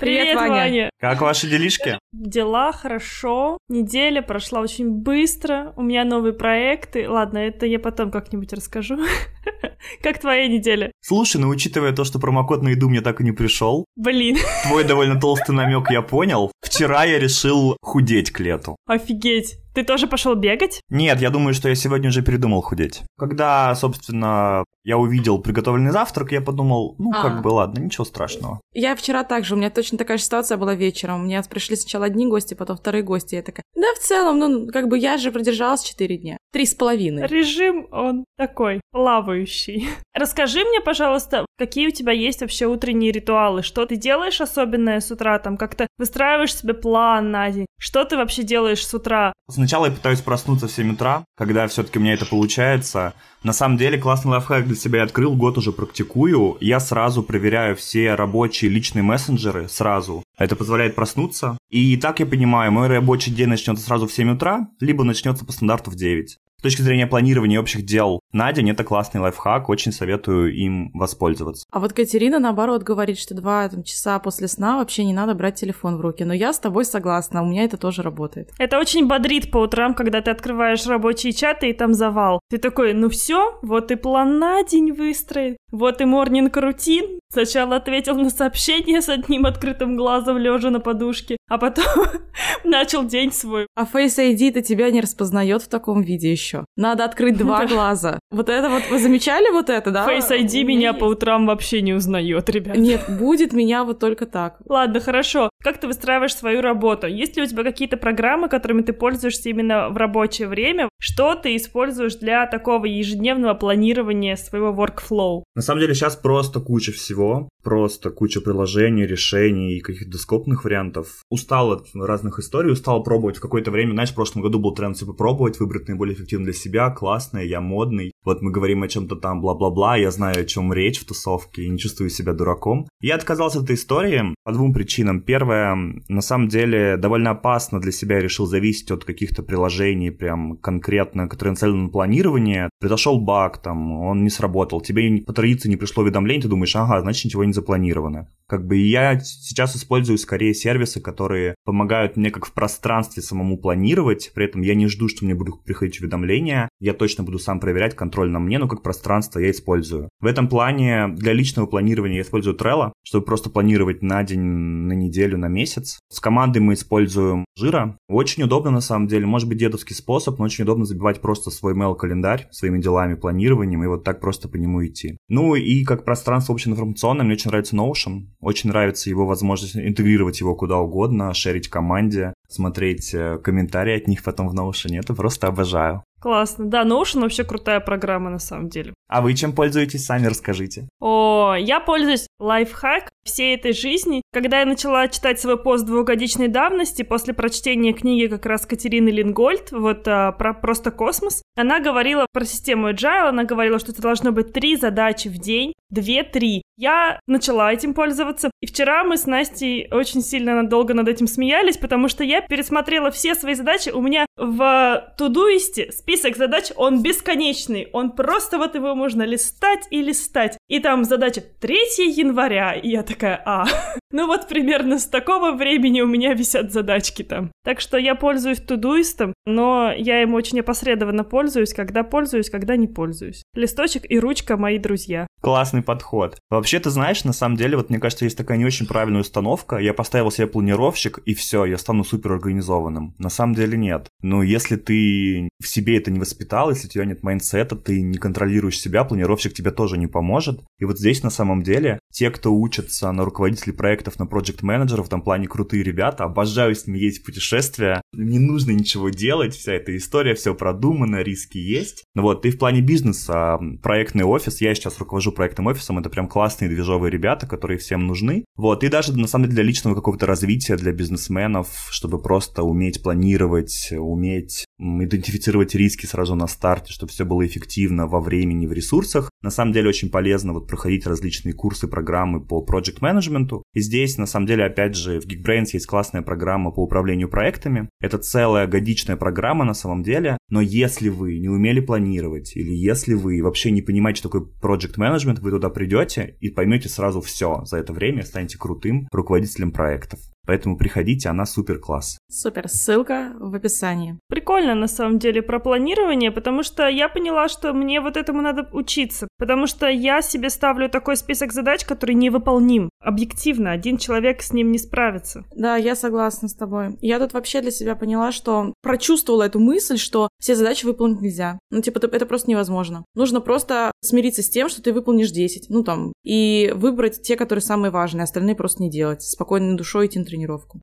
[0.00, 0.50] Привет, Ваня.
[0.54, 0.90] Ваня.
[0.98, 1.98] Как ваши делишки?
[2.12, 3.58] Дела хорошо.
[3.68, 5.74] Неделя прошла очень быстро.
[5.76, 7.06] У меня новые проекты.
[7.06, 8.96] Ладно, это я потом как-нибудь расскажу.
[10.02, 10.92] Как твоя неделя?
[11.00, 14.84] Слушай, ну учитывая то, что промокод на еду мне так и не пришел, Блин, твой
[14.84, 16.52] довольно толстый намек я понял.
[16.62, 18.76] Вчера я решил худеть к лету.
[18.86, 19.56] офигеть.
[19.72, 20.80] Ты тоже пошел бегать?
[20.90, 23.02] Нет, я думаю, что я сегодня уже передумал худеть.
[23.16, 27.22] Когда, собственно, я увидел приготовленный завтрак, я подумал, ну, А.
[27.22, 28.60] как бы, ладно, ничего страшного.
[28.74, 31.20] Я вчера также, у меня точно такая же ситуация была вечером.
[31.20, 33.36] У меня пришли сначала одни гости, потом вторые гости.
[33.36, 36.36] Я такая, да, в целом, ну, как бы я же продержалась 4 дня.
[36.52, 37.28] Три с половиной.
[37.28, 38.80] Режим, он такой,
[39.30, 39.88] плавающий.
[40.14, 43.62] Расскажи мне, пожалуйста, какие у тебя есть вообще утренние ритуалы?
[43.62, 45.38] Что ты делаешь особенное с утра?
[45.38, 47.66] Там как-то выстраиваешь себе план на день?
[47.78, 49.32] Что ты вообще делаешь с утра?
[49.48, 53.14] Сначала я пытаюсь проснуться в 7 утра, когда все-таки у меня это получается.
[53.42, 56.58] На самом деле, классный лайфхак для себя я открыл, год уже практикую.
[56.60, 60.22] Я сразу проверяю все рабочие личные мессенджеры сразу.
[60.36, 61.56] Это позволяет проснуться.
[61.70, 65.52] И так я понимаю, мой рабочий день начнется сразу в 7 утра, либо начнется по
[65.52, 66.36] стандарту в 9.
[66.60, 71.64] С точки зрения планирования общих дел на день, это классный лайфхак, очень советую им воспользоваться.
[71.70, 75.54] А вот Катерина, наоборот, говорит, что два там, часа после сна вообще не надо брать
[75.54, 76.22] телефон в руки.
[76.22, 78.50] Но я с тобой согласна, у меня это тоже работает.
[78.58, 82.40] Это очень бодрит по утрам, когда ты открываешь рабочие чаты и там завал.
[82.50, 87.19] Ты такой, ну все, вот и план на день выстроен, вот и морнинг рутин.
[87.32, 91.84] Сначала ответил на сообщение с одним открытым глазом, лежа на подушке, а потом
[92.64, 93.68] начал день свой.
[93.76, 96.64] А Face ID-то тебя не распознает в таком виде еще.
[96.76, 98.18] Надо открыть два глаза.
[98.32, 100.08] Вот это вот, вы замечали вот это, да?
[100.08, 102.76] Face ID меня по утрам вообще не узнает, ребят.
[102.76, 104.56] Нет, будет меня вот только так.
[104.68, 105.50] Ладно, хорошо.
[105.62, 107.06] Как ты выстраиваешь свою работу?
[107.06, 110.88] Есть ли у тебя какие-то программы, которыми ты пользуешься именно в рабочее время?
[111.02, 115.44] Что ты используешь для такого ежедневного планирования своего workflow?
[115.54, 121.22] На самом деле сейчас просто куча всего, просто куча приложений, решений и каких-то скопных вариантов.
[121.30, 123.92] Устал от разных историй, устал пробовать в какое-то время.
[123.92, 127.62] Знаешь, в прошлом году был тренд типа пробовать, выбрать наиболее эффективно для себя, классное, я
[127.62, 128.12] модный.
[128.22, 131.70] Вот мы говорим о чем-то там, бла-бла-бла, я знаю, о чем речь в тусовке и
[131.70, 132.86] не чувствую себя дураком.
[133.00, 135.22] Я отказался от этой истории по двум причинам.
[135.22, 135.74] Первое,
[136.08, 140.89] на самом деле, довольно опасно для себя я решил зависеть от каких-то приложений, прям конкретно,
[140.98, 142.70] которые нацелены на планирование.
[142.80, 147.00] Произошел баг, там, он не сработал, тебе по традиции не пришло уведомление, ты думаешь, ага,
[147.00, 148.28] значит, ничего не запланировано.
[148.48, 154.32] Как бы я сейчас использую скорее сервисы, которые помогают мне как в пространстве самому планировать,
[154.34, 157.94] при этом я не жду, что мне будут приходить уведомления, я точно буду сам проверять,
[157.94, 160.08] контроль на мне, но как пространство я использую.
[160.20, 164.94] В этом плане для личного планирования я использую Trello, чтобы просто планировать на день, на
[164.94, 166.00] неделю, на месяц.
[166.08, 167.96] С командой мы используем Жира.
[168.08, 171.74] Очень удобно на самом деле, может быть дедовский способ, но очень удобно забивать просто свой
[171.74, 175.16] mail-календарь своими делами, планированием и вот так просто по нему идти.
[175.28, 178.26] Ну и как пространство общеинформационное, мне очень нравится Notion.
[178.40, 184.22] Очень нравится его возможность интегрировать его куда угодно, шерить команде, смотреть э, комментарии от них
[184.22, 184.98] потом в Notion.
[184.98, 186.02] Это просто обожаю.
[186.20, 186.66] Классно.
[186.66, 188.92] Да, Notion вообще крутая программа на самом деле.
[189.08, 190.88] А вы чем пользуетесь, сами расскажите.
[191.00, 194.22] О, я пользуюсь лайфхак всей этой жизни.
[194.32, 199.72] Когда я начала читать свой пост двухгодичной давности, после прочтения книги как раз Катерины Лингольд,
[199.72, 204.30] вот а, про просто космос, она говорила про систему Agile, она говорила, что это должно
[204.30, 206.62] быть три задачи в день, две-три.
[206.80, 208.50] Я начала этим пользоваться.
[208.62, 213.10] И вчера мы с Настей очень сильно надолго над этим смеялись, потому что я пересмотрела
[213.10, 213.90] все свои задачи.
[213.90, 217.90] У меня в Тудуисте список задач, он бесконечный.
[217.92, 220.56] Он просто вот его можно листать и листать.
[220.68, 221.76] И там задача 3
[222.16, 222.72] января.
[222.72, 223.66] И я такая, а,
[224.12, 227.52] ну вот примерно с такого времени у меня висят задачки там.
[227.64, 232.76] Так что я пользуюсь Todoist ом, но я им очень опосредованно пользуюсь, когда пользуюсь, когда
[232.76, 233.42] не пользуюсь.
[233.54, 235.26] Листочек и ручка мои друзья.
[235.40, 236.38] Классный подход.
[236.50, 239.76] Вообще, ты знаешь, на самом деле, вот мне кажется, есть такая не очень правильная установка.
[239.76, 243.14] Я поставил себе планировщик, и все, я стану супер организованным.
[243.18, 244.08] На самом деле нет.
[244.22, 248.02] Но если ты в себе это не воспитал, если у тебя нет mindset а, ты
[248.02, 250.60] не контролируешь себя, планировщик тебе тоже не поможет.
[250.78, 255.04] И вот здесь на самом деле те, кто учатся на руководителей проектов, на проект менеджеров
[255.04, 259.54] в этом плане крутые ребята, обожаю с ними ездить в путешествия, не нужно ничего делать,
[259.54, 262.04] вся эта история, все продумано, риски есть.
[262.14, 266.28] Ну вот, и в плане бизнеса, проектный офис, я сейчас руковожу проектным офисом, это прям
[266.28, 268.44] классные движовые ребята, которые всем нужны.
[268.56, 273.02] Вот, и даже на самом деле для личного какого-то развития, для бизнесменов, чтобы просто уметь
[273.02, 279.30] планировать, уметь идентифицировать риски сразу на старте, чтобы все было эффективно во времени, в ресурсах.
[279.42, 283.62] На самом деле очень полезно вот проходить различные курсы, программы по project менеджменту.
[283.74, 287.88] И здесь, на самом деле, опять же, в Geekbrains есть классная программа по управлению проектами.
[288.00, 293.14] Это целая годичная программа на самом деле, но если вы не умели планировать, или если
[293.14, 297.64] вы вообще не понимаете, что такое project management, вы туда придете и поймете сразу все
[297.64, 300.20] за это время, станете крутым руководителем проектов.
[300.50, 302.18] Поэтому приходите, она супер класс.
[302.28, 304.18] Супер, ссылка в описании.
[304.28, 308.68] Прикольно на самом деле про планирование, потому что я поняла, что мне вот этому надо
[308.72, 312.90] учиться, потому что я себе ставлю такой список задач, который невыполним.
[313.00, 315.44] Объективно, один человек с ним не справится.
[315.54, 316.96] Да, я согласна с тобой.
[317.00, 321.60] Я тут вообще для себя поняла, что прочувствовала эту мысль, что все задачи выполнить нельзя.
[321.70, 323.04] Ну, типа, это просто невозможно.
[323.14, 327.62] Нужно просто смириться с тем, что ты выполнишь 10, ну, там, и выбрать те, которые
[327.62, 329.22] самые важные, остальные просто не делать.
[329.22, 330.39] Спокойной душой идти на тренировку.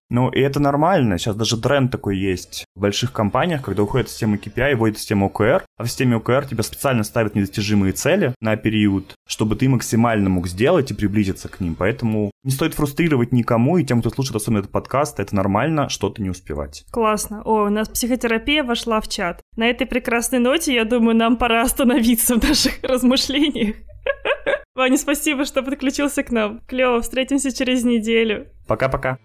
[0.10, 1.18] Ну, и это нормально.
[1.18, 5.64] Сейчас даже тренд такой есть в больших компаниях, когда уходит система KPI, вводит систему OKR,
[5.78, 10.48] а в системе OKR тебя специально ставят недостижимые цели на период, чтобы ты максимально мог
[10.48, 11.76] сделать и приблизиться к ним.
[11.76, 16.22] Поэтому не стоит фрустрировать никому, и тем, кто слушает особенно этот подкаст, это нормально что-то
[16.22, 16.86] не успевать.
[16.92, 17.42] Классно.
[17.44, 19.42] О, у нас психотерапия вошла в чат.
[19.56, 23.76] На этой прекрасной ноте, я думаю, нам пора остановиться в наших размышлениях.
[24.76, 26.62] Ваня, спасибо, что подключился к нам.
[26.68, 28.48] Клево, встретимся через неделю.
[28.68, 29.18] Пока-пока.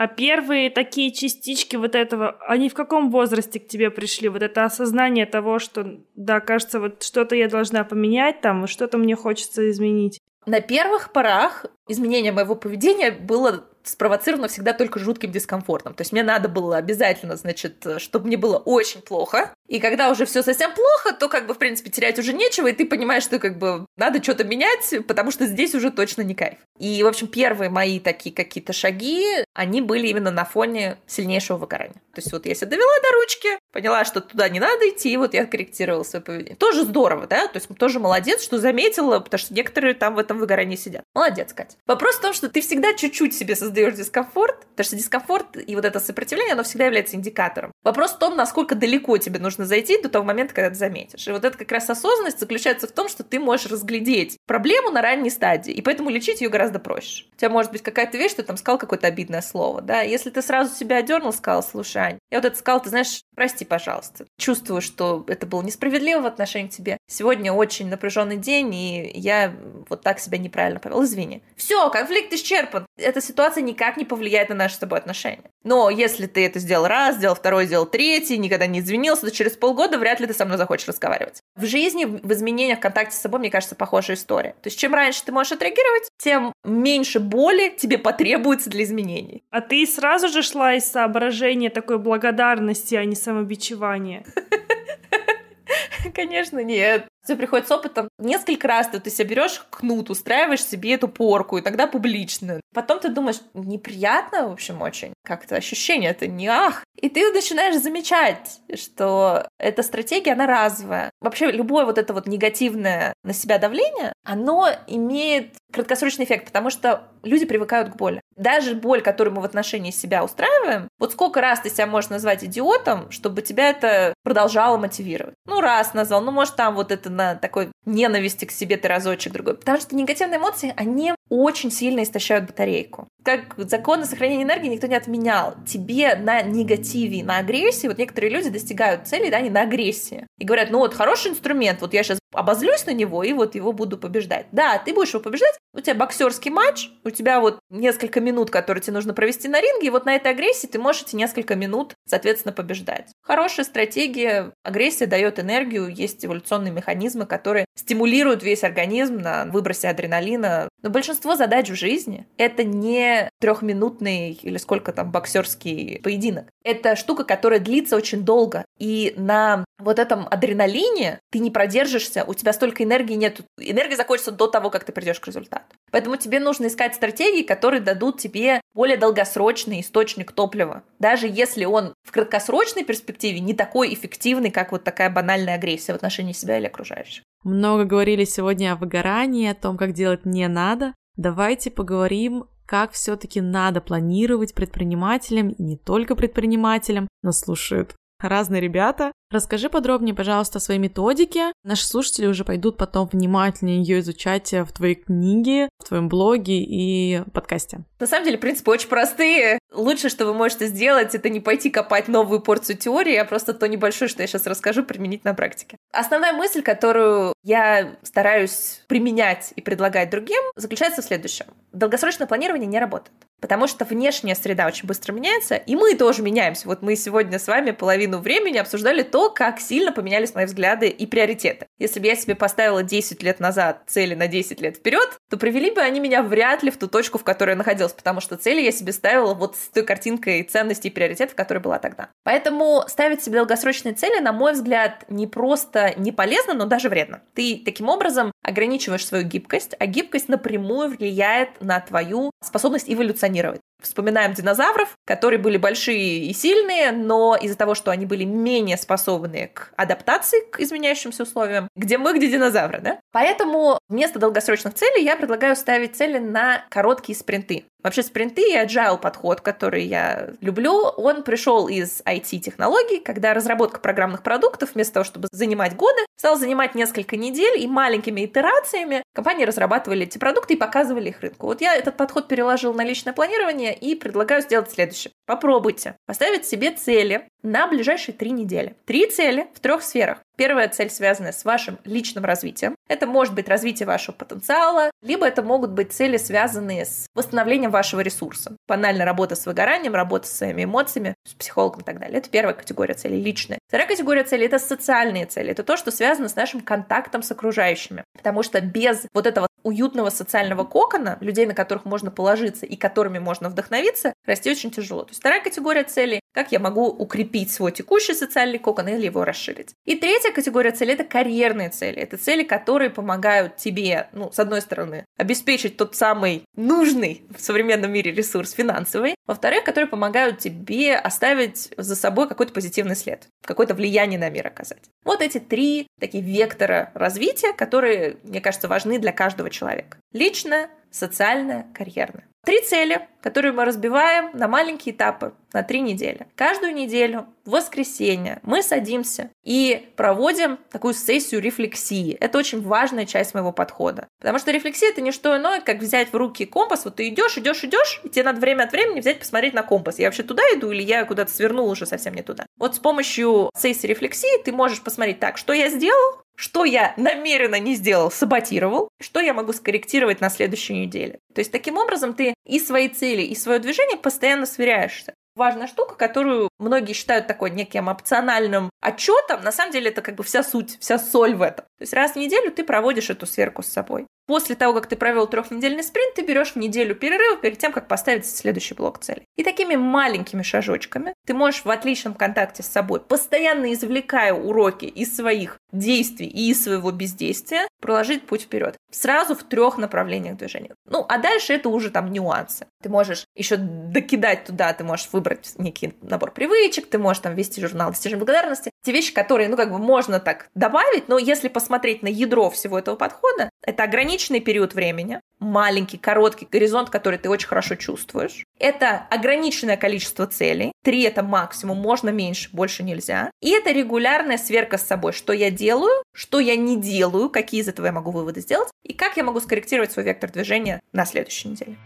[0.00, 4.30] А первые такие частички вот этого, они в каком возрасте к тебе пришли?
[4.30, 9.14] Вот это осознание того, что, да, кажется, вот что-то я должна поменять, там, что-то мне
[9.14, 10.18] хочется изменить.
[10.46, 15.94] На первых порах изменение моего поведения было спровоцировано всегда только жутким дискомфортом.
[15.94, 19.52] То есть мне надо было обязательно, значит, чтобы мне было очень плохо.
[19.68, 22.72] И когда уже все совсем плохо, то как бы, в принципе, терять уже нечего, и
[22.72, 26.58] ты понимаешь, что как бы надо что-то менять, потому что здесь уже точно не кайф.
[26.78, 29.24] И, в общем, первые мои такие какие-то шаги,
[29.54, 31.94] они были именно на фоне сильнейшего выгорания.
[32.20, 35.16] То есть вот я себя довела до ручки, поняла, что туда не надо идти, и
[35.16, 36.56] вот я корректировала свое поведение.
[36.56, 37.46] Тоже здорово, да?
[37.46, 41.02] То есть тоже молодец, что заметила, потому что некоторые там в этом выгорании сидят.
[41.14, 41.76] Молодец, Катя.
[41.86, 45.86] Вопрос в том, что ты всегда чуть-чуть себе создаешь дискомфорт, потому что дискомфорт и вот
[45.86, 47.72] это сопротивление, оно всегда является индикатором.
[47.82, 51.26] Вопрос в том, насколько далеко тебе нужно зайти до того момента, когда ты заметишь.
[51.26, 55.00] И вот это как раз осознанность заключается в том, что ты можешь разглядеть проблему на
[55.00, 57.24] ранней стадии, и поэтому лечить ее гораздо проще.
[57.32, 60.30] У тебя может быть какая-то вещь, что ты там сказал какое-то обидное слово, да, если
[60.30, 64.26] ты сразу себя одернул, сказал, слушай, Ань, я вот это сказал, ты знаешь, прости, пожалуйста.
[64.38, 66.98] Чувствую, что это было несправедливо в отношении к тебе.
[67.08, 69.54] Сегодня очень напряженный день, и я
[69.88, 71.02] вот так себя неправильно повел.
[71.04, 71.42] Извини.
[71.56, 72.86] Все, конфликт исчерпан.
[72.96, 75.50] Эта ситуация никак не повлияет на наши с тобой отношения.
[75.64, 79.56] Но если ты это сделал раз, сделал второй, сделал третий, никогда не извинился, то через
[79.56, 81.42] полгода вряд ли ты со мной захочешь разговаривать.
[81.56, 84.54] В жизни, в изменениях, в контакте с собой, мне кажется, похожая история.
[84.62, 89.42] То есть чем раньше ты можешь отреагировать, тем меньше боли тебе потребуется для изменений.
[89.50, 94.24] А ты сразу же шла из соображения такой благодарности, а не самобичевания?
[96.14, 97.06] Конечно, нет.
[97.24, 98.08] Все приходит с опытом.
[98.18, 102.60] Несколько раз ты, ты себя берешь кнут, устраиваешь себе эту порку, и тогда публично.
[102.74, 105.12] Потом ты думаешь, неприятно, в общем, очень.
[105.24, 106.84] Как-то ощущение это не ах.
[106.96, 111.10] И ты начинаешь замечать, что эта стратегия, она разовая.
[111.20, 117.08] Вообще, любое вот это вот негативное на себя давление, оно имеет краткосрочный эффект, потому что
[117.22, 118.20] люди привыкают к боли.
[118.36, 122.44] Даже боль, которую мы в отношении себя устраиваем, вот сколько раз ты себя можешь назвать
[122.44, 125.34] идиотом, чтобы тебя это продолжало мотивировать.
[125.46, 129.32] Ну, раз назвал, ну, может, там вот это на такой ненависти к себе ты разочек
[129.32, 129.56] другой.
[129.56, 133.08] Потому что негативные эмоции, они очень сильно истощают батарейку.
[133.24, 135.54] Как законы сохранения энергии никто не отменял.
[135.66, 140.26] Тебе на негативе, на агрессии, вот некоторые люди достигают цели, да, не на агрессии.
[140.38, 143.72] И говорят, ну вот хороший инструмент, вот я сейчас обозлюсь на него и вот его
[143.72, 144.46] буду побеждать.
[144.52, 148.82] Да, ты будешь его побеждать, у тебя боксерский матч, у тебя вот несколько минут, которые
[148.82, 151.94] тебе нужно провести на ринге, и вот на этой агрессии ты можешь эти несколько минут,
[152.06, 153.10] соответственно, побеждать.
[153.22, 160.68] Хорошая стратегия, агрессия дает энергию, есть эволюционные механизмы, которые стимулируют весь организм на выбросе адреналина.
[160.82, 166.46] Но большинство задач в жизни— это не трехминутный или сколько там боксерский поединок.
[166.64, 168.64] Это штука, которая длится очень долго.
[168.78, 173.40] И на вот этом адреналине ты не продержишься, у тебя столько энергии нет.
[173.58, 175.64] Энергия закончится до того, как ты придешь к результату.
[175.90, 180.82] Поэтому тебе нужно искать стратегии, которые дадут тебе более долгосрочный источник топлива.
[180.98, 185.96] Даже если он в краткосрочной перспективе не такой эффективный, как вот такая банальная агрессия в
[185.96, 187.24] отношении себя или окружающих.
[187.42, 190.94] Много говорили сегодня о выгорании, о том, как делать не надо.
[191.16, 199.10] Давайте поговорим как все-таки надо планировать предпринимателям, и не только предпринимателям, нас слушают разные ребята.
[199.30, 201.52] Расскажи подробнее, пожалуйста, о своей методике.
[201.62, 207.22] Наши слушатели уже пойдут потом внимательнее ее изучать в твоей книге, в твоем блоге и
[207.32, 207.84] подкасте.
[208.00, 209.60] На самом деле принципы очень простые.
[209.72, 213.68] Лучшее, что вы можете сделать, это не пойти копать новую порцию теории, а просто то
[213.68, 215.76] небольшое, что я сейчас расскажу, применить на практике.
[215.92, 221.46] Основная мысль, которую я стараюсь применять и предлагать другим, заключается в следующем.
[221.72, 223.12] Долгосрочное планирование не работает.
[223.40, 226.68] Потому что внешняя среда очень быстро меняется, и мы тоже меняемся.
[226.68, 230.88] Вот мы сегодня с вами половину времени обсуждали то, то, как сильно поменялись мои взгляды
[230.88, 231.66] и приоритеты.
[231.78, 235.70] Если бы я себе поставила 10 лет назад цели на 10 лет вперед, то привели
[235.70, 238.62] бы они меня вряд ли в ту точку, в которой я находилась, потому что цели
[238.62, 242.08] я себе ставила вот с той картинкой ценностей и приоритетов, которая была тогда.
[242.24, 247.20] Поэтому ставить себе долгосрочные цели, на мой взгляд, не просто не полезно, но даже вредно.
[247.34, 253.60] Ты таким образом ограничиваешь свою гибкость, а гибкость напрямую влияет на твою способность эволюционировать.
[253.82, 259.09] Вспоминаем динозавров, которые были большие и сильные, но из-за того, что они были менее способны
[259.18, 263.00] к адаптации к изменяющимся условиям, где мы, где динозавры, да?
[263.12, 267.64] Поэтому вместо долгосрочных целей я предлагаю ставить цели на короткие спринты.
[267.82, 274.22] Вообще спринты и agile подход, который я люблю, он пришел из IT-технологий, когда разработка программных
[274.22, 280.02] продуктов вместо того, чтобы занимать годы, стал занимать несколько недель, и маленькими итерациями компании разрабатывали
[280.02, 281.46] эти продукты и показывали их рынку.
[281.46, 285.12] Вот я этот подход переложил на личное планирование и предлагаю сделать следующее.
[285.26, 288.74] Попробуйте поставить себе цели на ближайшие три недели.
[288.84, 290.18] Три цели в трех сферах.
[290.40, 292.74] Первая цель связана с вашим личным развитием.
[292.88, 298.00] Это может быть развитие вашего потенциала, либо это могут быть цели, связанные с восстановлением вашего
[298.00, 298.56] ресурса.
[298.66, 302.20] Банально работа с выгоранием, работа с своими эмоциями, с психологом и так далее.
[302.20, 303.58] Это первая категория целей, личная.
[303.68, 305.50] Вторая категория целей– это социальные цели.
[305.50, 308.02] Это то, что связано с нашим контактом с окружающими.
[308.16, 313.18] Потому что без вот этого уютного социального кокона, людей, на которых можно положиться и которыми
[313.18, 315.02] можно вдохновиться, расти очень тяжело.
[315.02, 319.24] То есть вторая категория целей– как я могу укрепить свой текущий социальный кокон или его
[319.24, 319.74] расширить.
[319.84, 321.98] И третья категория целей– это карьерные цели.
[321.98, 327.92] Это цели, которые помогают тебе, ну, с одной стороны, обеспечить тот самый нужный в современном
[327.92, 334.18] мире ресурс финансовый, во-вторых, которые помогают тебе оставить за собой какой-то позитивный след, какое-то влияние
[334.18, 334.82] на мир оказать.
[335.04, 339.98] Вот эти три такие вектора развития, которые, мне кажется, важны для каждого человека.
[340.12, 342.24] Личное, социальное, карьерное.
[342.44, 346.26] Три цели, которые мы разбиваем на маленькие этапы на три недели.
[346.36, 352.12] Каждую неделю в воскресенье мы садимся и проводим такую сессию рефлексии.
[352.14, 354.08] Это очень важная часть моего подхода.
[354.20, 356.84] Потому что рефлексия это не что иное, как взять в руки компас.
[356.84, 359.98] Вот ты идешь, идешь, идешь, и тебе надо время от времени взять, посмотреть на компас.
[359.98, 362.46] Я вообще туда иду или я куда-то свернул уже совсем не туда.
[362.58, 367.60] Вот с помощью сессии рефлексии ты можешь посмотреть так, что я сделал, что я намеренно
[367.60, 371.18] не сделал, саботировал, что я могу скорректировать на следующей неделе.
[371.34, 375.14] То есть таким образом ты и свои цели, и свое движение постоянно сверяешься.
[375.34, 379.42] Важная штука, которую многие считают такой неким опциональным отчетом.
[379.42, 381.64] На самом деле это как бы вся суть, вся соль в этом.
[381.78, 384.06] То есть раз в неделю ты проводишь эту сверку с собой.
[384.26, 388.26] После того, как ты провел трехнедельный спринт, ты берешь неделю перерыва перед тем, как поставить
[388.26, 389.24] следующий блок цели.
[389.36, 395.16] И такими маленькими шажочками ты можешь в отличном контакте с собой, постоянно извлекая уроки из
[395.16, 398.76] своих действий и из своего бездействия, проложить путь вперед.
[398.92, 400.74] Сразу в трех направлениях движения.
[400.86, 402.66] Ну, а дальше это уже там нюансы.
[402.82, 406.49] Ты можешь еще докидать туда, ты можешь выбрать некий набор привычек,
[406.90, 408.70] ты можешь там вести журнал достижения благодарности.
[408.84, 412.78] Те вещи, которые, ну, как бы можно так добавить, но если посмотреть на ядро всего
[412.78, 418.44] этого подхода, это ограниченный период времени, маленький, короткий горизонт, который ты очень хорошо чувствуешь.
[418.58, 420.72] Это ограниченное количество целей.
[420.82, 423.30] Три это максимум, можно меньше, больше нельзя.
[423.40, 427.68] И это регулярная сверка с собой, что я делаю, что я не делаю, какие из
[427.68, 431.48] этого я могу выводы сделать, и как я могу скорректировать свой вектор движения на следующей
[431.48, 431.76] неделе.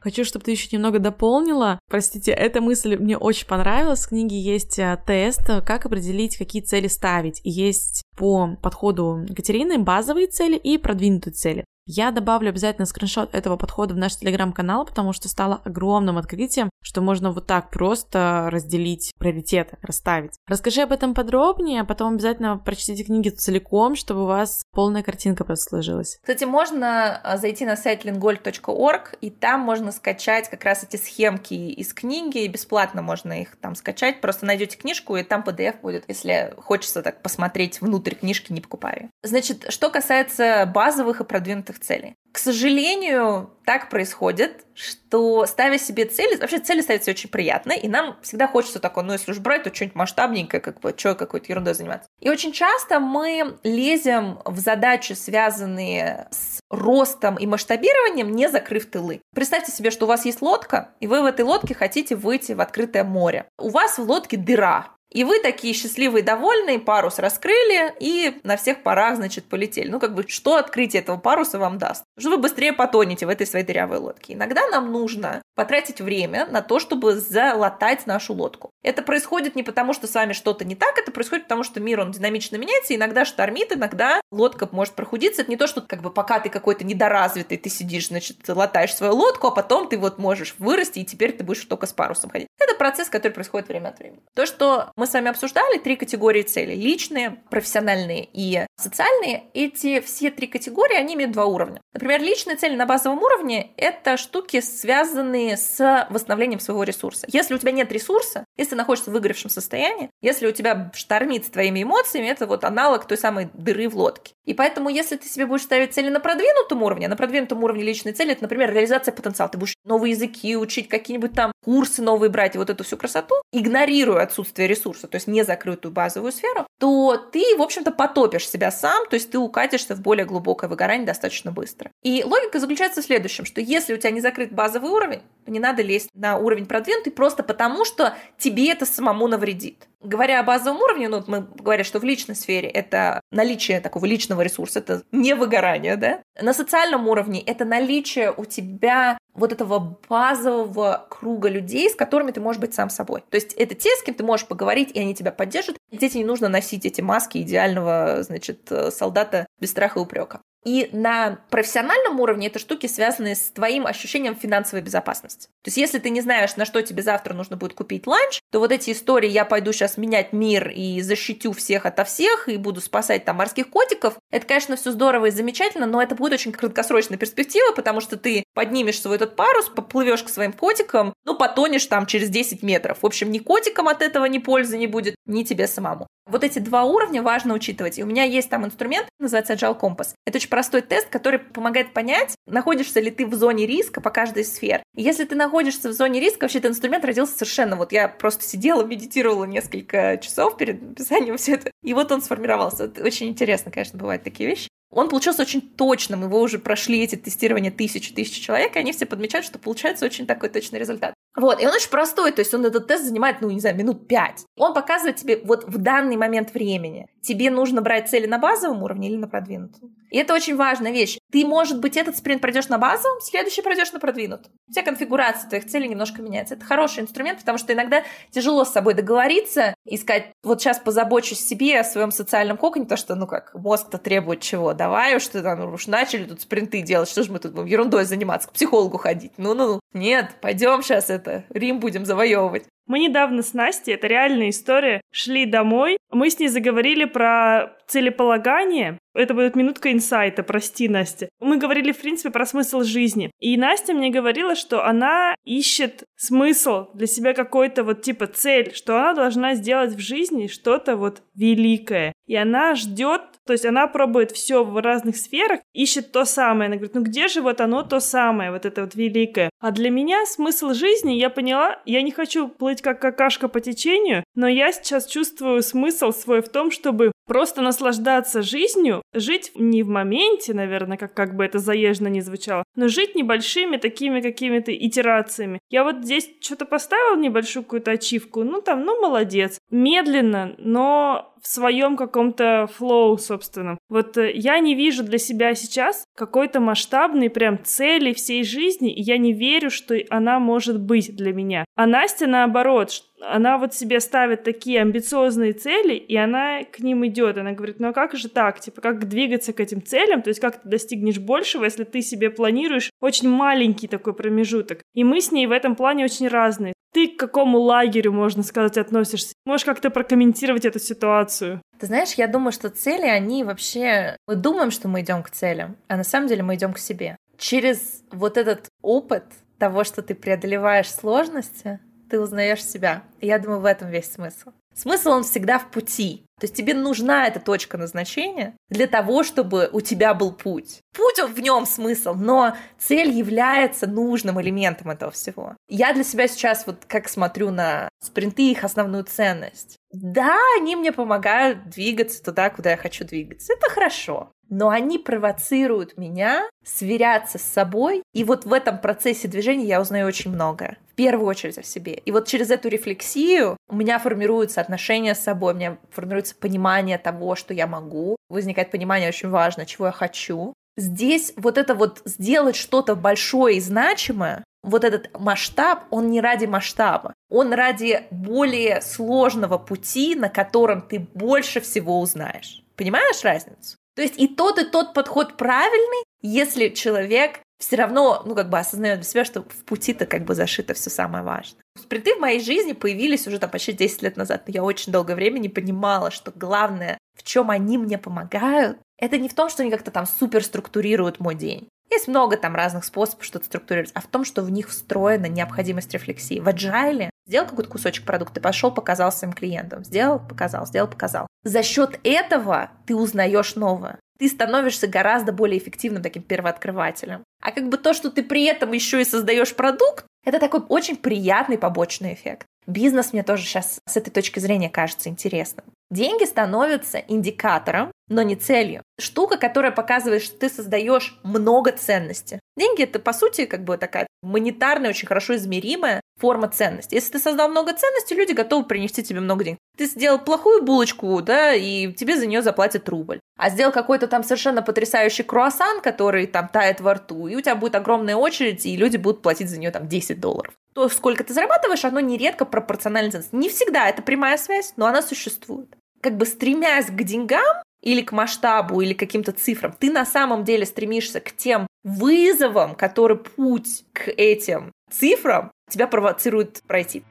[0.00, 1.78] Хочу, чтобы ты еще немного дополнила.
[1.88, 4.04] Простите, эта мысль мне очень понравилась.
[4.04, 7.40] В книге есть э, тест, как определить, какие цели ставить.
[7.44, 11.64] И есть по подходу Екатерины базовые цели и продвинутые цели.
[11.92, 17.00] Я добавлю обязательно скриншот этого подхода в наш телеграм-канал, потому что стало огромным открытием, что
[17.00, 20.34] можно вот так просто разделить приоритеты, расставить.
[20.46, 25.42] Расскажи об этом подробнее, а потом обязательно прочтите книги целиком, чтобы у вас полная картинка
[25.44, 26.18] просто сложилась.
[26.22, 31.54] Кстати, можно а, зайти на сайт lingol.org, и там можно скачать как раз эти схемки
[31.54, 34.20] из книги, и бесплатно можно их там скачать.
[34.20, 39.10] Просто найдете книжку, и там PDF будет, если хочется так посмотреть внутрь книжки, не покупая.
[39.24, 42.16] Значит, что касается базовых и продвинутых целей.
[42.32, 48.16] К сожалению, так происходит, что ставя себе цели, вообще цели ставятся очень приятно, и нам
[48.22, 51.74] всегда хочется такое, ну если уж брать, то что-нибудь масштабненькое, как бы, что какой-то ерундой
[51.74, 52.08] заниматься.
[52.20, 59.20] И очень часто мы лезем в задачи, связанные с ростом и масштабированием, не закрыв тылы.
[59.34, 62.60] Представьте себе, что у вас есть лодка, и вы в этой лодке хотите выйти в
[62.60, 63.48] открытое море.
[63.58, 68.82] У вас в лодке дыра, И вы такие счастливые, довольные, парус раскрыли и на всех
[68.82, 69.88] парах, значит, полетели.
[69.88, 72.04] Ну, как бы, что открытие этого паруса вам даст?
[72.18, 74.34] Что вы быстрее потонете в этой своей дырявой лодке.
[74.34, 78.70] Иногда нам нужно потратить время на то, чтобы залатать нашу лодку.
[78.82, 82.00] Это происходит не потому, что с вами что-то не так, это происходит потому, что мир,
[82.00, 85.42] он динамично меняется, иногда штормит, иногда лодка может прохудиться.
[85.42, 89.14] Это не то, что как бы пока ты какой-то недоразвитый, ты сидишь, значит, латаешь свою
[89.14, 92.48] лодку, а потом ты вот можешь вырасти, и теперь ты будешь только с парусом ходить.
[92.58, 94.20] Это процесс, который происходит время от времени.
[94.34, 96.74] То, что мы с вами обсуждали, три категории целей.
[96.74, 99.44] Личные, профессиональные и социальные.
[99.54, 101.80] Эти все три категории, они имеют два уровня.
[101.94, 107.26] Например, личные цели на базовом уровне– это штуки, связанные с восстановлением своего ресурса.
[107.32, 111.46] Если у тебя нет ресурса, если ты находишься в выгоревшем состоянии, если у тебя штормит
[111.46, 114.34] с твоими эмоциями, это вот аналог той самой дыры в лодке.
[114.44, 118.12] И поэтому, если ты себе будешь ставить цели на продвинутом уровне, на продвинутом уровне личной
[118.12, 119.50] цели, это, например, реализация потенциала.
[119.50, 123.36] Ты будешь новые языки учить, какие-нибудь там курсы новые брать, и вот эту всю красоту,
[123.52, 128.70] игнорируя отсутствие ресурса, то есть не закрытую базовую сферу, то ты, в общем-то, потопишь себя
[128.70, 131.90] сам, то есть ты укатишься в более глубокое выгорание достаточно быстро.
[132.02, 135.60] И логика заключается в следующем, что если у тебя не закрыт базовый уровень, то не
[135.60, 139.89] надо лезть на уровень продвинутый просто потому, что тебе это самому навредит.
[140.02, 144.40] Говоря о базовом уровне, ну, мы говорим, что в личной сфере это наличие такого личного
[144.40, 146.22] ресурса, это не выгорание, да?
[146.40, 152.40] На социальном уровне это наличие у тебя вот этого базового круга людей, с которыми ты
[152.40, 153.22] можешь быть сам собой.
[153.30, 156.24] То есть это те, с кем ты можешь поговорить, и они тебя поддержат, тебе не
[156.24, 160.40] нужно носить эти маски идеального, значит, солдата без страха и упрека.
[160.64, 165.48] И на профессиональном уровне это штуки, связанные с твоим ощущением финансовой безопасности.
[165.62, 168.58] То есть, если ты не знаешь, на что тебе завтра нужно будет купить ланч, то
[168.58, 172.80] вот эти истории «я пойду сейчас менять мир и защитю всех ото всех и буду
[172.80, 177.18] спасать там морских котиков», это, конечно, все здорово и замечательно, но это будет очень краткосрочная
[177.18, 182.06] перспектива, потому что ты поднимешь свой этот парус, поплывешь к своим котикам, ну, потонешь там
[182.06, 182.98] через 10 метров.
[183.02, 186.06] В общем, ни котикам от этого ни пользы не будет, ни тебе самому.
[186.26, 187.98] Вот эти два уровня важно учитывать.
[187.98, 190.10] И у меня есть там инструмент, называется Agile Compass.
[190.26, 194.44] Это очень простой тест, который помогает понять, находишься ли ты в зоне риска по каждой
[194.44, 194.82] сфере.
[194.94, 197.76] И если ты находишься в зоне риска, вообще этот инструмент родился совершенно...
[197.76, 202.84] Вот я просто сидела, медитировала несколько часов перед написанием все это, и вот он сформировался.
[202.84, 204.68] Это очень интересно, конечно, бывают такие вещи.
[204.90, 209.06] Он получился очень точным, его уже прошли эти тестирования тысячи, тысячи человек, и они все
[209.06, 211.14] подмечают, что получается очень такой точный результат.
[211.36, 214.08] Вот, и он очень простой, то есть он этот тест занимает, ну, не знаю, минут
[214.08, 214.44] пять.
[214.56, 219.08] Он показывает тебе вот в данный момент времени, тебе нужно брать цели на базовом уровне
[219.08, 219.94] или на продвинутом.
[220.10, 221.18] И это очень важная вещь.
[221.32, 224.52] Ты, может быть, этот спринт пройдешь на базовом, следующий пройдешь на продвинутом.
[224.70, 226.54] Вся конфигурация твоих целей немножко меняется.
[226.54, 231.40] Это хороший инструмент, потому что иногда тяжело с собой договориться и сказать, вот сейчас позабочусь
[231.40, 234.74] себе о своем социальном коконе, то что, ну как, мозг-то требует чего?
[234.74, 238.04] Давай уж ты там уж начали тут спринты делать, что же мы тут будем ерундой
[238.04, 239.32] заниматься, к психологу ходить?
[239.36, 239.80] Ну-ну-ну.
[239.92, 242.64] Нет, пойдем сейчас это, Рим будем завоевывать.
[242.90, 245.96] Мы недавно с Настей, это реальная история, шли домой.
[246.10, 248.98] Мы с ней заговорили про целеполагание.
[249.14, 251.28] Это будет минутка инсайта, прости, Настя.
[251.40, 253.30] Мы говорили, в принципе, про смысл жизни.
[253.40, 258.96] И Настя мне говорила, что она ищет смысл для себя какой-то вот типа цель, что
[258.96, 262.12] она должна сделать в жизни что-то вот великое.
[262.26, 266.66] И она ждет, то есть она пробует все в разных сферах, ищет то самое.
[266.68, 269.50] Она говорит, ну где же вот оно то самое, вот это вот великое?
[269.58, 274.24] А для меня смысл жизни, я поняла, я не хочу плыть как какашка по течению,
[274.34, 279.88] но я сейчас чувствую смысл свой в том, чтобы просто наслаждаться жизнью, жить не в
[279.88, 285.60] моменте, наверное, как, как бы это заезженно не звучало, но жить небольшими такими какими-то итерациями.
[285.70, 289.60] Я вот здесь что-то поставил небольшую какую-то ачивку, ну там, ну молодец.
[289.70, 293.78] Медленно, но в своем каком-то флоу, собственно.
[293.88, 299.02] Вот э, я не вижу для себя сейчас какой-то масштабной прям цели всей жизни, и
[299.02, 301.64] я не верю, что она может быть для меня.
[301.76, 307.38] А Настя, наоборот, она вот себе ставит такие амбициозные цели, и она к ним идет.
[307.38, 308.60] Она говорит, ну а как же так?
[308.60, 310.22] Типа, как двигаться к этим целям?
[310.22, 314.82] То есть, как ты достигнешь большего, если ты себе планируешь очень маленький такой промежуток?
[314.94, 316.74] И мы с ней в этом плане очень разные.
[316.92, 319.34] Ты к какому лагерю, можно сказать, относишься?
[319.44, 321.62] Можешь как-то прокомментировать эту ситуацию?
[321.78, 324.16] Ты знаешь, я думаю, что цели, они вообще...
[324.26, 327.16] Мы думаем, что мы идем к целям, а на самом деле мы идем к себе.
[327.38, 329.24] Через вот этот опыт
[329.58, 331.78] того, что ты преодолеваешь сложности,
[332.10, 333.04] ты узнаешь себя.
[333.20, 334.50] Я думаю, в этом весь смысл.
[334.74, 336.24] Смысл он всегда в пути.
[336.38, 340.80] То есть тебе нужна эта точка назначения для того, чтобы у тебя был путь.
[340.94, 345.54] Путь в нем смысл, но цель является нужным элементом этого всего.
[345.68, 349.76] Я для себя сейчас вот как смотрю на спринты, их основную ценность.
[349.92, 353.52] Да, они мне помогают двигаться туда, куда я хочу двигаться.
[353.52, 354.32] Это хорошо.
[354.50, 360.06] Но они провоцируют меня сверяться с собой, и вот в этом процессе движения я узнаю
[360.06, 360.76] очень многое.
[360.90, 361.94] В первую очередь о себе.
[361.94, 366.98] И вот через эту рефлексию у меня формируются отношения с собой, у меня формируется понимание
[366.98, 370.52] того, что я могу, возникает понимание очень важно, чего я хочу.
[370.76, 376.46] Здесь вот это вот сделать что-то большое и значимое, вот этот масштаб, он не ради
[376.46, 382.62] масштаба, он ради более сложного пути, на котором ты больше всего узнаешь.
[382.76, 383.76] Понимаешь разницу?
[384.00, 388.58] То есть и тот, и тот подход правильный, если человек все равно, ну, как бы
[388.58, 391.62] осознает для себя, что в пути-то как бы зашито все самое важное.
[391.78, 395.16] Спринты в моей жизни появились уже там почти 10 лет назад, но я очень долгое
[395.16, 399.64] время не понимала, что главное, в чем они мне помогают, это не в том, что
[399.64, 401.68] они как-то там супер структурируют мой день.
[401.90, 405.92] Есть много там разных способов что-то структурировать, а в том, что в них встроена необходимость
[405.92, 406.38] рефлексии.
[406.38, 409.84] В agile сделал какой-то кусочек продукта, пошел, показал своим клиентам.
[409.84, 411.26] Сделал, показал, сделал, показал.
[411.42, 413.98] За счет этого ты узнаешь новое.
[414.18, 417.24] Ты становишься гораздо более эффективным таким первооткрывателем.
[417.42, 420.96] А как бы то, что ты при этом еще и создаешь продукт, это такой очень
[420.96, 422.46] приятный побочный эффект.
[422.70, 425.66] Бизнес мне тоже сейчас с этой точки зрения кажется интересным.
[425.90, 428.82] Деньги становятся индикатором, но не целью.
[429.00, 432.38] Штука, которая показывает, что ты создаешь много ценности.
[432.56, 436.94] Деньги это, по сути, как бы такая монетарная, очень хорошо измеримая форма ценности.
[436.94, 439.58] Если ты создал много ценностей, люди готовы принести тебе много денег.
[439.76, 443.18] Ты сделал плохую булочку, да, и тебе за нее заплатят рубль.
[443.36, 447.56] А сделал какой-то там совершенно потрясающий круассан, который там тает во рту, и у тебя
[447.56, 450.54] будет огромная очередь, и люди будут платить за нее там 10 долларов.
[450.74, 453.34] То, сколько ты зарабатываешь, оно нередко пропорционально ценности.
[453.34, 458.12] Не всегда это прямая связь, но она существует как бы стремясь к деньгам или к
[458.12, 463.84] масштабу, или к каким-то цифрам, ты на самом деле стремишься к тем вызовам, которые путь
[463.92, 467.04] к этим цифрам тебя провоцирует пройти.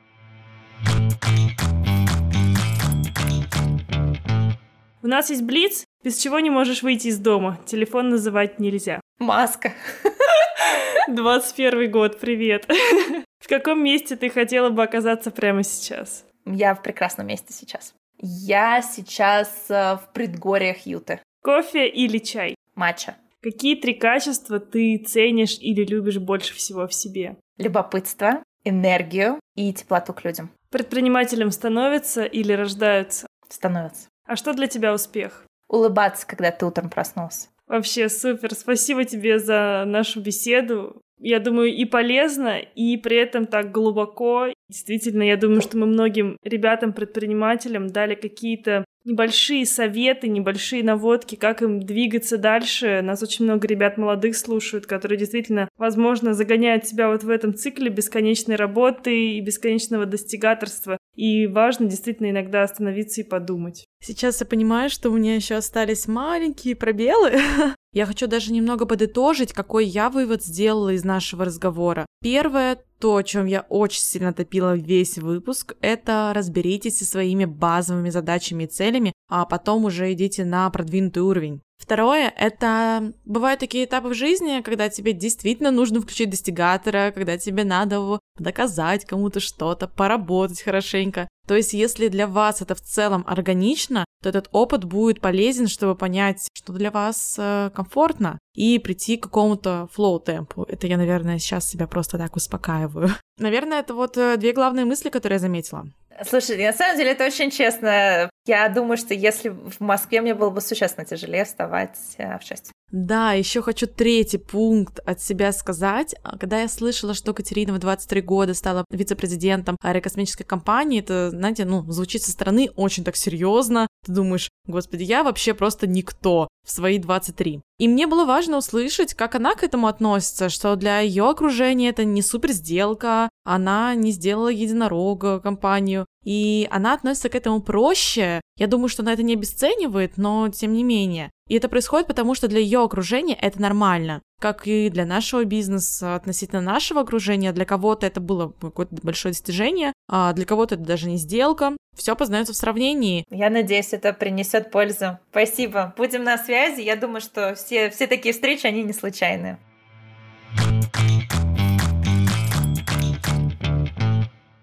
[5.02, 7.60] У нас есть Блиц, без чего не можешь выйти из дома.
[7.66, 9.00] Телефон называть нельзя.
[9.18, 9.74] Маска.
[11.08, 12.68] 21 год, привет.
[13.40, 16.26] В каком месте ты хотела бы оказаться прямо сейчас?
[16.46, 17.94] Я в прекрасном месте сейчас.
[18.22, 21.22] Я сейчас э, в предгорьях Юты.
[21.42, 22.56] Кофе или чай?
[22.76, 23.16] Матча.
[23.42, 27.38] Какие три качества ты ценишь или любишь больше всего в себе?
[27.58, 30.52] Любопытство, энергию и теплоту к людям.
[30.70, 33.28] Предпринимателем становятся или рождаются?
[33.48, 34.10] Становятся.
[34.26, 35.46] А что для тебя успех?
[35.70, 37.48] Улыбаться, когда ты утром проснулся.
[37.68, 38.54] Вообще супер.
[38.54, 44.48] Спасибо тебе за нашу беседу я думаю, и полезно, и при этом так глубоко.
[44.70, 51.80] Действительно, я думаю, что мы многим ребятам-предпринимателям дали какие-то небольшие советы, небольшие наводки, как им
[51.80, 53.02] двигаться дальше.
[53.02, 57.90] Нас очень много ребят молодых слушают, которые действительно, возможно, загоняют себя вот в этом цикле
[57.90, 60.99] бесконечной работы и бесконечного достигаторства.
[61.20, 63.84] И важно действительно иногда остановиться и подумать.
[64.02, 67.34] Сейчас я понимаю, что у меня еще остались маленькие пробелы.
[67.92, 72.06] Я хочу даже немного подытожить, какой я вывод сделала из нашего разговора.
[72.22, 78.12] Первое, то, о чем я очень сильно топила весь выпуск, это разберитесь со своими базовыми
[78.12, 81.62] задачами и целями, а потом уже идите на продвинутый уровень.
[81.80, 87.64] Второе— это бывают такие этапы в жизни, когда тебе действительно нужно включить достигатора, когда тебе
[87.64, 91.28] надо доказать кому-то что-то, поработать хорошенько.
[91.48, 95.96] То есть, если для вас это в целом органично, то этот опыт будет полезен, чтобы
[95.96, 100.66] понять, что для вас э, комфортно, и прийти к какому-то флоу-темпу.
[100.66, 103.10] Это я, наверное, сейчас себя просто так успокаиваю.
[103.40, 105.88] Наверное, это вот э, две главные мысли, которые я заметила.
[106.28, 108.29] Слушай, на самом деле это очень честно.
[108.50, 112.72] Я думаю, что если в Москве мне было бы существенно тяжелее вставать э, в 6.
[112.92, 116.16] Да, еще хочу третий пункт от себя сказать.
[116.24, 121.66] А, когда я слышала, что Катерина в 23 года стала вице-президентом аэрокосмической компании, это, знаете,
[121.66, 123.88] ну, звучит со стороны очень так серьезно.
[124.04, 127.62] Ты думаешь, господи, я вообще просто никто в свои 23.
[127.78, 132.04] И мне было важно услышать, как она к этому относится, что для ее окружения это
[132.04, 138.40] не супер сделка, она не сделала единорога компанию, и она относится к этому проще.
[138.56, 141.32] Я думаю, что она это не обесценивает, но тем не менее.
[141.48, 144.22] И это происходит потому, что для ее окружения это нормально.
[144.40, 149.92] Как и для нашего бизнеса относительно нашего окружения, для кого-то это было какое-то большое достижение,
[150.08, 151.76] а для кого-то это даже не сделка.
[151.98, 153.26] Все познается в сравнении.
[153.32, 155.18] Я надеюсь, это принесет пользу.
[155.32, 155.96] Спасибо.
[155.98, 156.82] Будем на связи.
[156.82, 159.58] Я думаю, что все, все такие встречи, они не случайные.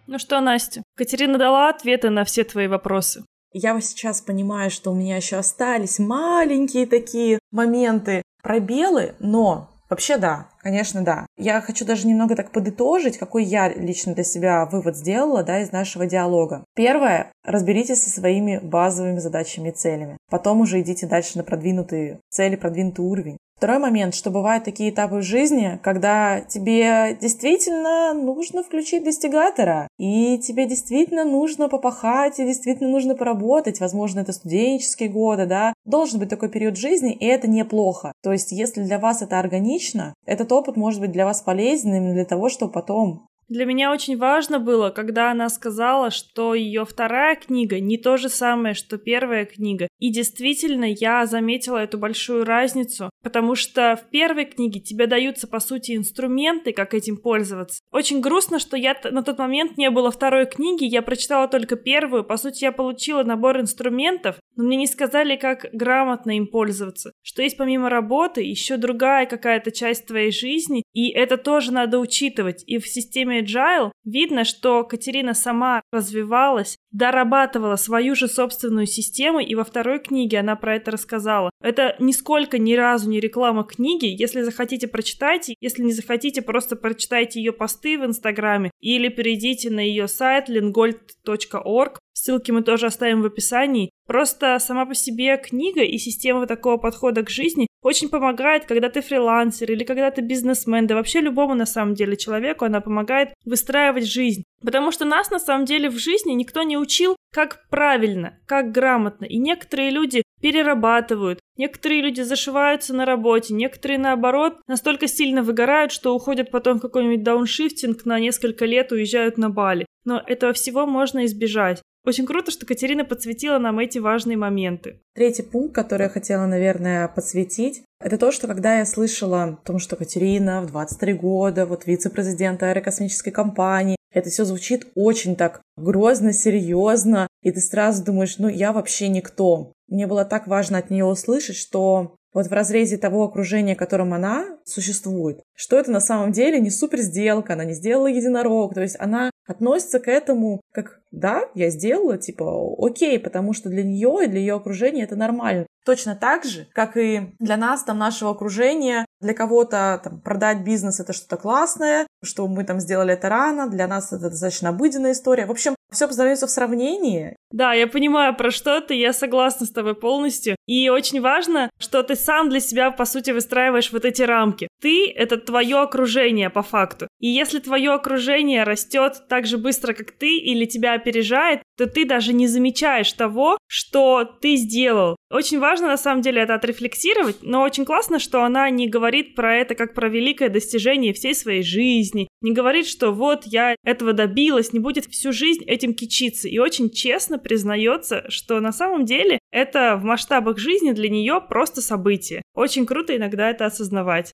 [0.07, 3.25] Ну что, Настя, Катерина дала ответы на все твои вопросы.
[3.53, 10.49] Я сейчас понимаю, что у меня еще остались маленькие такие моменты, пробелы, но Вообще да,
[10.63, 11.27] конечно да.
[11.37, 15.71] Я хочу даже немного так подытожить, какой я лично для себя вывод сделала да, из
[15.71, 16.65] нашего диалога.
[16.75, 20.17] Первое, разберитесь со своими базовыми задачами и целями.
[20.29, 23.37] Потом уже идите дальше на продвинутые цели, продвинутый уровень.
[23.57, 30.37] Второй момент, что бывают такие этапы в жизни, когда тебе действительно нужно включить достигатора, и
[30.39, 36.29] тебе действительно нужно попахать, и действительно нужно поработать, возможно, это студенческие годы, да, должен быть
[36.29, 38.13] такой период жизни, и это неплохо.
[38.23, 42.27] То есть, если для вас это органично, этот опыт может быть для вас полезным для
[42.27, 47.79] того, чтобы потом для меня очень важно было, когда она сказала, что ее вторая книга
[47.79, 49.89] не то же самое, что первая книга.
[49.99, 55.61] И действительно, я заметила эту большую разницу, потому что в первой книге тебе даются, по
[55.61, 57.81] сути, инструменты, как этим пользоваться.
[57.93, 62.25] Очень грустно, что я на тот момент не было второй книги, я прочитала только первую.
[62.25, 67.13] По сути, я получила набор инструментов, но мне не сказали, как грамотно им пользоваться.
[67.23, 72.65] Что есть помимо работы еще другая какая-то часть твоей жизни, и это тоже надо учитывать.
[72.67, 79.55] И в системе Agile видно, что Катерина сама развивалась, дорабатывала свою же собственную систему, и
[79.55, 81.51] во второй книге она про это рассказала.
[81.61, 84.07] Это нисколько ни разу не реклама книги.
[84.07, 85.55] Если захотите, прочитайте.
[85.61, 91.99] Если не захотите, просто прочитайте ее посты в Инстаграме или перейдите на ее сайт lingold.org.
[92.27, 93.91] Ссылки мы тоже оставим в описании.
[94.09, 99.01] Просто сама по себе книга и система такого подхода к жизни очень помогает, когда ты
[99.01, 104.11] фрилансер или когда ты бизнесмен, да вообще любому на самом деле человеку она помогает выстраивать
[104.11, 104.43] жизнь.
[104.61, 109.25] Потому что нас на самом деле в жизни никто не учил, как правильно, как грамотно.
[109.25, 116.13] И некоторые люди перерабатывают, некоторые люди зашиваются на работе, некоторые наоборот настолько сильно выгорают, что
[116.13, 119.87] уходят потом в какой-нибудь дауншифтинг на несколько лет, уезжают на Бали.
[120.05, 121.83] Но этого всего можно избежать.
[122.07, 125.01] Очень круто, что Катерина подсветила нам эти важные моменты.
[125.17, 129.81] Третий пункт, который я хотела, наверное, подсветить, это то, что когда я слышала о том,
[129.81, 136.33] что Катерина в 23 года, вот вице-президент аэрокосмической компании, это все звучит очень так грозно,
[136.33, 139.73] серьезно, и ты сразу думаешь, ну я вообще никто.
[139.89, 144.13] Мне было так важно от нее услышать, что вот в разрезе того окружения, в котором
[144.13, 148.83] она существует, что это на самом деле не супер сделка, она не сделала единорог, то
[148.83, 154.25] есть она относится к этому как да, я сделала, типа, окей, потому что для нее
[154.25, 155.67] и для ее окружения это нормально.
[155.85, 160.99] Точно так же, как и для нас, там, нашего окружения, для кого-то там, продать бизнес
[161.01, 165.47] это что-то классное, что мы там сделали это рано, для нас это достаточно обыденная история.
[165.47, 167.37] В общем, все познается в сравнении.
[167.53, 170.57] Да, я понимаю, про что ты, я согласна с тобой полностью.
[170.67, 174.69] И очень важно, что ты сам для себя, по сути, выстраиваешь вот эти рамки.
[174.81, 177.07] Ты— это твое окружение по факту.
[177.21, 182.05] И если твое окружение растет так же быстро, как ты, или тебя опережает, то ты
[182.05, 185.17] даже не замечаешь того, что ты сделал.
[185.31, 189.57] Очень важно, на самом деле, это отрефлексировать, но очень классно, что она не говорит про
[189.57, 194.73] это как про великое достижение всей своей жизни, не говорит, что вот я этого добилась,
[194.73, 199.97] не будет всю жизнь этим кичиться, и очень честно признается, что на самом деле это
[199.97, 202.43] в масштабах жизни для нее просто событие.
[202.55, 204.33] Очень круто иногда это осознавать.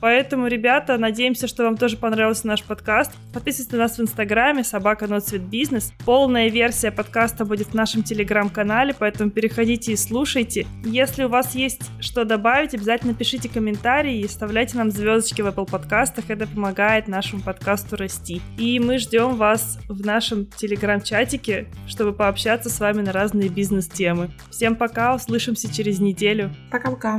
[0.00, 3.12] Поэтому, ребята, надеемся, что вам тоже понравился наш подкаст.
[3.32, 5.92] Подписывайтесь на нас в Инстаграме, собака Ноцвет Бизнес.
[6.04, 10.66] Полная версия подкаста будет в нашем Телеграм-канале, поэтому переходите и слушайте.
[10.84, 15.70] Если у вас есть что добавить, обязательно пишите комментарии и оставляйте нам звездочки в Apple
[15.70, 16.24] подкастах.
[16.28, 18.40] Это помогает нашему подкасту расти.
[18.58, 24.30] И мы ждем вас в нашем Телеграм-чатике, чтобы пообщаться с вами на разные бизнес-темы.
[24.50, 26.50] Всем пока, услышимся через неделю.
[26.70, 27.18] Пока-пока.